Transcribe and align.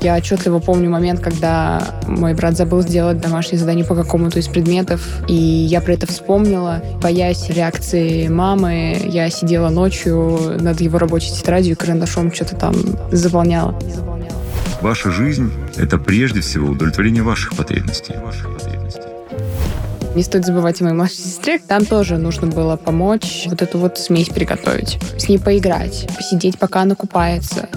Я 0.00 0.16
отчетливо 0.16 0.60
помню 0.60 0.88
момент, 0.88 1.20
когда 1.20 1.82
мой 2.06 2.32
брат 2.32 2.56
забыл 2.56 2.80
сделать 2.80 3.20
домашнее 3.20 3.58
задание 3.58 3.84
по 3.84 3.94
какому-то 3.94 4.38
из 4.38 4.48
предметов, 4.48 5.06
и 5.28 5.34
я 5.34 5.82
про 5.82 5.92
это 5.92 6.06
вспомнила. 6.06 6.82
Боясь 7.02 7.50
реакции 7.50 8.28
мамы, 8.28 8.98
я 9.04 9.28
сидела 9.28 9.68
ночью 9.68 10.56
над 10.58 10.80
его 10.80 10.98
рабочей 10.98 11.32
тетрадью 11.32 11.72
и 11.72 11.74
карандашом 11.74 12.32
что-то 12.32 12.56
там 12.56 12.74
заполняла. 13.12 13.78
Ваша 14.80 15.10
жизнь— 15.10 15.52
это 15.76 15.98
прежде 15.98 16.40
всего 16.40 16.70
удовлетворение 16.70 17.22
ваших 17.22 17.54
потребностей. 17.54 18.14
Не 20.14 20.22
стоит 20.22 20.46
забывать 20.46 20.80
о 20.80 20.84
моей 20.84 20.96
младшей 20.96 21.18
сестре. 21.18 21.58
Там 21.58 21.84
тоже 21.84 22.16
нужно 22.16 22.46
было 22.48 22.76
помочь 22.76 23.44
вот 23.46 23.62
эту 23.62 23.78
вот 23.78 23.98
смесь 23.98 24.28
приготовить. 24.28 24.98
С 25.18 25.28
ней 25.28 25.38
поиграть, 25.38 26.08
посидеть, 26.16 26.58
пока 26.58 26.82
она 26.82 26.94
купается. 26.94 27.68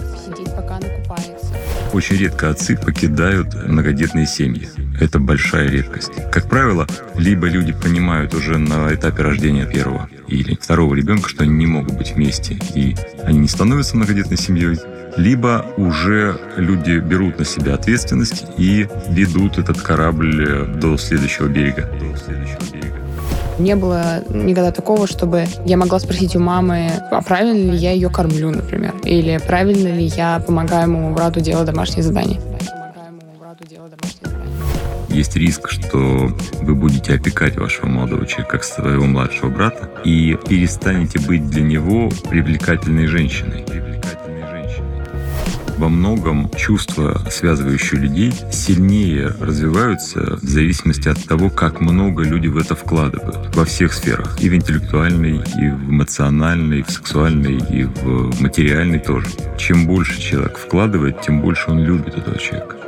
Очень 1.93 2.17
редко 2.17 2.49
отцы 2.49 2.75
покидают 2.75 3.53
многодетные 3.53 4.25
семьи. 4.25 4.67
Это 4.99 5.19
большая 5.19 5.69
редкость. 5.69 6.11
Как 6.31 6.49
правило, 6.49 6.87
либо 7.15 7.47
люди 7.47 7.71
понимают 7.71 8.33
уже 8.33 8.57
на 8.57 8.91
этапе 8.93 9.21
рождения 9.21 9.67
первого 9.67 10.09
или 10.27 10.55
второго 10.55 10.95
ребенка, 10.95 11.29
что 11.29 11.43
они 11.43 11.53
не 11.53 11.67
могут 11.67 11.95
быть 11.95 12.13
вместе, 12.15 12.57
и 12.73 12.95
они 13.23 13.39
не 13.39 13.47
становятся 13.47 13.95
многодетной 13.95 14.37
семьей, 14.37 14.79
либо 15.17 15.67
уже 15.77 16.39
люди 16.57 16.97
берут 16.97 17.37
на 17.37 17.45
себя 17.45 17.75
ответственность 17.75 18.45
и 18.57 18.87
ведут 19.09 19.59
этот 19.59 19.79
корабль 19.79 20.67
до 20.81 20.97
следующего 20.97 21.47
берега. 21.47 21.87
Не 23.59 23.75
было 23.75 24.23
никогда 24.29 24.71
такого, 24.71 25.07
чтобы 25.07 25.45
я 25.65 25.77
могла 25.77 25.99
спросить 25.99 26.35
у 26.35 26.39
мамы, 26.39 26.91
а 27.11 27.21
правильно 27.21 27.71
ли 27.71 27.77
я 27.77 27.91
ее 27.91 28.09
кормлю, 28.09 28.51
например, 28.51 28.95
или 29.03 29.39
правильно 29.45 29.89
ли 29.89 30.05
я 30.05 30.39
помогаю 30.39 30.89
моему 30.89 31.13
брату 31.13 31.39
делать 31.39 31.65
домашние 31.65 32.03
задания. 32.03 32.39
Есть 35.09 35.35
риск, 35.35 35.69
что 35.69 36.31
вы 36.61 36.73
будете 36.73 37.13
опекать 37.13 37.55
вашего 37.55 37.85
молодого 37.85 38.25
человека 38.25 38.53
как 38.53 38.63
своего 38.63 39.05
младшего 39.05 39.49
брата 39.49 39.91
и 40.03 40.35
перестанете 40.47 41.19
быть 41.19 41.47
для 41.47 41.61
него 41.61 42.09
привлекательной 42.29 43.05
женщиной 43.05 43.63
во 45.83 45.89
многом 45.89 46.49
чувства, 46.55 47.21
связывающие 47.29 47.99
людей, 47.99 48.33
сильнее 48.53 49.33
развиваются 49.41 50.37
в 50.37 50.47
зависимости 50.47 51.09
от 51.09 51.21
того, 51.25 51.49
как 51.49 51.81
много 51.81 52.23
люди 52.23 52.47
в 52.47 52.57
это 52.57 52.73
вкладывают. 52.73 53.53
Во 53.53 53.65
всех 53.65 53.91
сферах. 53.91 54.41
И 54.41 54.47
в 54.47 54.55
интеллектуальной, 54.55 55.39
и 55.39 55.69
в 55.71 55.89
эмоциональной, 55.89 56.79
и 56.79 56.83
в 56.83 56.89
сексуальной, 56.89 57.57
и 57.57 57.83
в 57.83 58.41
материальной 58.41 58.99
тоже. 58.99 59.27
Чем 59.57 59.85
больше 59.85 60.21
человек 60.21 60.57
вкладывает, 60.57 61.21
тем 61.21 61.41
больше 61.41 61.69
он 61.69 61.83
любит 61.83 62.15
этого 62.15 62.37
человека. 62.39 62.82